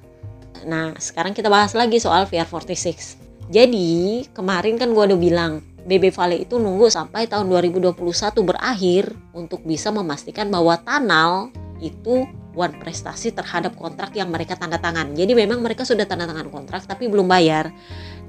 nah 0.63 0.95
sekarang 0.95 1.35
kita 1.35 1.51
bahas 1.51 1.75
lagi 1.75 1.99
soal 1.99 2.27
VR46 2.27 3.19
jadi 3.51 4.23
kemarin 4.31 4.79
kan 4.79 4.91
gue 4.95 5.03
udah 5.03 5.19
bilang 5.19 5.61
BB 5.83 6.15
Valley 6.15 6.47
itu 6.47 6.55
nunggu 6.55 6.87
sampai 6.87 7.27
tahun 7.27 7.51
2021 7.51 7.91
berakhir 8.39 9.11
untuk 9.35 9.67
bisa 9.67 9.91
memastikan 9.91 10.47
bahwa 10.47 10.79
Tanal 10.79 11.51
itu 11.83 12.23
one 12.55 12.75
prestasi 12.79 13.33
terhadap 13.35 13.75
kontrak 13.75 14.15
yang 14.15 14.31
mereka 14.31 14.55
tanda 14.55 14.79
tangan. 14.79 15.11
Jadi 15.11 15.33
memang 15.35 15.59
mereka 15.59 15.83
sudah 15.83 16.07
tanda 16.07 16.29
tangan 16.29 16.47
kontrak 16.47 16.85
tapi 16.85 17.09
belum 17.11 17.27
bayar. 17.27 17.73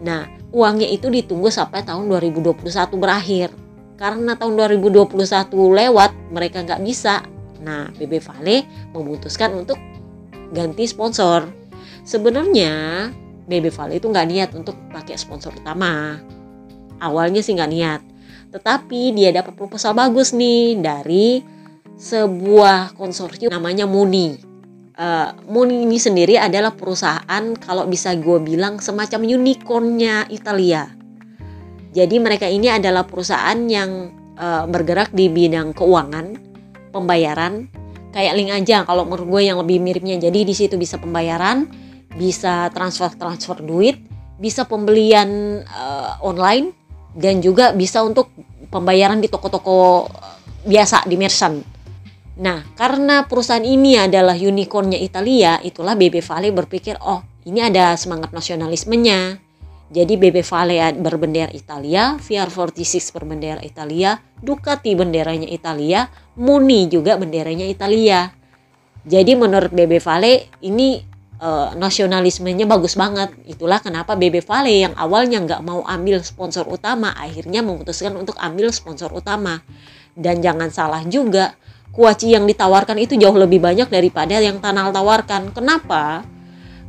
Nah, 0.03 0.27
uangnya 0.51 0.88
itu 0.90 1.12
ditunggu 1.12 1.53
sampai 1.53 1.85
tahun 1.87 2.09
2021 2.11 2.59
berakhir. 2.99 3.53
Karena 3.94 4.35
tahun 4.35 4.59
2021 4.59 5.14
lewat, 5.55 6.11
mereka 6.35 6.66
nggak 6.66 6.83
bisa. 6.83 7.23
Nah, 7.62 7.94
BB 7.94 8.18
Valley 8.18 8.66
memutuskan 8.90 9.55
untuk 9.55 9.79
ganti 10.51 10.90
sponsor 10.90 11.47
Sebenarnya 12.05 13.09
BB 13.49 13.73
Vale 13.73 13.97
itu 13.97 14.09
nggak 14.09 14.29
niat 14.29 14.51
untuk 14.53 14.77
pakai 14.93 15.17
sponsor 15.17 15.57
utama. 15.57 16.21
Awalnya 17.01 17.40
sih 17.40 17.57
nggak 17.57 17.73
niat. 17.73 18.01
Tetapi 18.53 19.17
dia 19.17 19.33
dapat 19.33 19.57
proposal 19.57 19.97
bagus 19.97 20.37
nih 20.37 20.79
dari 20.79 21.43
sebuah 21.97 22.95
konsorsium 22.95 23.51
namanya 23.51 23.88
Muni. 23.88 24.37
Uh, 24.95 25.35
Muni 25.51 25.83
ini 25.88 25.99
sendiri 25.99 26.38
adalah 26.38 26.71
perusahaan 26.71 27.45
kalau 27.59 27.88
bisa 27.90 28.14
gue 28.14 28.38
bilang 28.38 28.79
semacam 28.79 29.27
unicornnya 29.27 30.31
Italia. 30.31 30.87
Jadi 31.95 32.17
mereka 32.19 32.47
ini 32.47 32.71
adalah 32.71 33.07
perusahaan 33.07 33.59
yang 33.67 34.11
uh, 34.38 34.67
bergerak 34.67 35.14
di 35.14 35.31
bidang 35.31 35.75
keuangan, 35.75 36.38
pembayaran, 36.90 37.71
kayak 38.14 38.35
link 38.38 38.51
aja 38.51 38.87
kalau 38.87 39.07
menurut 39.07 39.27
gue 39.27 39.43
yang 39.51 39.59
lebih 39.62 39.83
miripnya. 39.83 40.19
Jadi 40.19 40.47
di 40.47 40.55
situ 40.55 40.75
bisa 40.79 40.99
pembayaran, 40.99 41.67
bisa 42.14 42.70
transfer 42.70 43.11
transfer 43.18 43.59
duit, 43.61 43.98
bisa 44.38 44.66
pembelian 44.66 45.61
uh, 45.66 46.18
online 46.22 46.74
dan 47.14 47.38
juga 47.38 47.70
bisa 47.74 48.03
untuk 48.03 48.31
pembayaran 48.70 49.22
di 49.22 49.31
toko-toko 49.31 50.11
eh, 50.11 50.37
biasa 50.66 51.07
di 51.07 51.14
merchant. 51.14 51.62
Nah, 52.35 52.66
karena 52.74 53.22
perusahaan 53.31 53.62
ini 53.62 53.94
adalah 53.94 54.35
unicornnya 54.35 54.98
Italia, 54.98 55.62
itulah 55.62 55.94
BB 55.94 56.18
Vale 56.18 56.50
berpikir, 56.50 56.98
oh 57.07 57.22
ini 57.46 57.62
ada 57.62 57.94
semangat 57.94 58.35
nasionalismenya. 58.35 59.38
Jadi 59.94 60.18
BB 60.18 60.42
Vale 60.42 60.90
berbendera 60.98 61.55
Italia, 61.55 62.18
VR46 62.18 63.14
berbendera 63.14 63.62
Italia, 63.62 64.18
Ducati 64.42 64.90
benderanya 64.98 65.46
Italia, 65.46 66.11
Muni 66.42 66.90
juga 66.90 67.14
benderanya 67.14 67.62
Italia. 67.62 68.27
Jadi 69.07 69.38
menurut 69.38 69.70
BB 69.70 70.03
Vale 70.03 70.50
ini 70.66 71.13
uh, 71.40 71.73
nasionalismenya 71.75 72.66
bagus 72.68 72.94
banget. 72.94 73.33
Itulah 73.49 73.81
kenapa 73.83 74.14
BB 74.14 74.44
Vale 74.44 74.70
yang 74.70 74.94
awalnya 74.94 75.42
nggak 75.42 75.62
mau 75.64 75.83
ambil 75.87 76.23
sponsor 76.23 76.68
utama, 76.68 77.14
akhirnya 77.16 77.64
memutuskan 77.64 78.14
untuk 78.14 78.37
ambil 78.38 78.70
sponsor 78.70 79.11
utama. 79.11 79.62
Dan 80.14 80.38
jangan 80.44 80.70
salah 80.70 81.03
juga, 81.07 81.59
kuaci 81.90 82.35
yang 82.35 82.47
ditawarkan 82.47 82.99
itu 83.03 83.18
jauh 83.18 83.35
lebih 83.35 83.59
banyak 83.59 83.90
daripada 83.90 84.38
yang 84.38 84.62
Tanal 84.62 84.94
tawarkan. 84.94 85.51
Kenapa? 85.51 86.23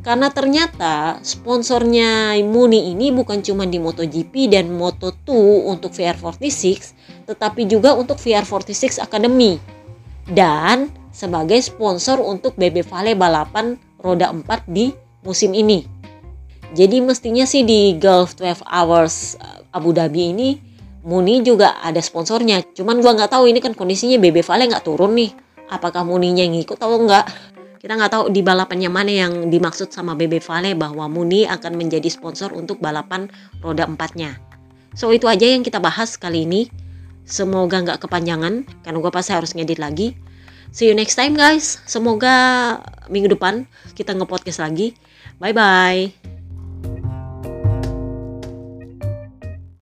Karena 0.06 0.30
ternyata 0.30 1.18
sponsornya 1.26 2.38
Muni 2.46 2.94
ini 2.94 3.10
bukan 3.10 3.42
cuma 3.42 3.66
di 3.66 3.82
MotoGP 3.82 4.54
dan 4.54 4.70
Moto2 4.70 5.26
untuk 5.66 5.90
VR46, 5.90 6.94
tetapi 7.26 7.66
juga 7.66 7.98
untuk 7.98 8.14
VR46 8.14 9.02
Academy. 9.02 9.58
Dan 10.30 10.94
sebagai 11.10 11.58
sponsor 11.58 12.22
untuk 12.22 12.54
BB 12.54 12.86
Vale 12.86 13.18
balapan 13.18 13.74
roda 14.00 14.32
4 14.32 14.44
di 14.68 14.92
musim 15.26 15.52
ini. 15.52 15.84
Jadi 16.74 16.98
mestinya 16.98 17.46
sih 17.46 17.62
di 17.62 17.94
Gulf 17.96 18.36
12 18.38 18.66
Hours 18.66 19.38
eh, 19.38 19.62
Abu 19.74 19.94
Dhabi 19.94 20.22
ini 20.34 20.50
Muni 21.06 21.38
juga 21.38 21.78
ada 21.86 22.02
sponsornya. 22.02 22.66
Cuman 22.74 22.98
gua 22.98 23.14
nggak 23.14 23.30
tahu 23.30 23.46
ini 23.46 23.62
kan 23.62 23.78
kondisinya 23.78 24.18
BB 24.18 24.42
Vale 24.42 24.66
nggak 24.66 24.82
turun 24.82 25.14
nih. 25.14 25.30
Apakah 25.70 26.02
Muninya 26.02 26.42
ngikut 26.42 26.82
atau 26.82 26.98
enggak? 26.98 27.30
Kita 27.78 27.94
nggak 27.94 28.10
tahu 28.10 28.24
di 28.34 28.42
balapan 28.42 28.90
yang 28.90 28.94
mana 28.94 29.14
yang 29.14 29.46
dimaksud 29.46 29.94
sama 29.94 30.18
BB 30.18 30.42
Vale 30.42 30.74
bahwa 30.74 31.06
Muni 31.06 31.46
akan 31.46 31.78
menjadi 31.78 32.10
sponsor 32.10 32.50
untuk 32.50 32.82
balapan 32.82 33.30
roda 33.62 33.86
empatnya. 33.86 34.34
So 34.98 35.14
itu 35.14 35.30
aja 35.30 35.46
yang 35.46 35.62
kita 35.62 35.78
bahas 35.78 36.18
kali 36.18 36.42
ini. 36.42 36.66
Semoga 37.22 37.86
nggak 37.86 38.02
kepanjangan 38.02 38.66
karena 38.82 38.98
gue 38.98 39.12
pasti 39.14 39.30
harus 39.30 39.54
ngedit 39.54 39.78
lagi. 39.78 40.18
See 40.70 40.90
you 40.90 40.94
next 40.96 41.16
time 41.16 41.34
guys. 41.34 41.80
Semoga 41.88 42.78
minggu 43.08 43.32
depan 43.32 43.64
kita 43.94 44.12
nge-podcast 44.12 44.60
lagi. 44.62 44.92
Bye 45.40 45.54
bye. 45.56 46.35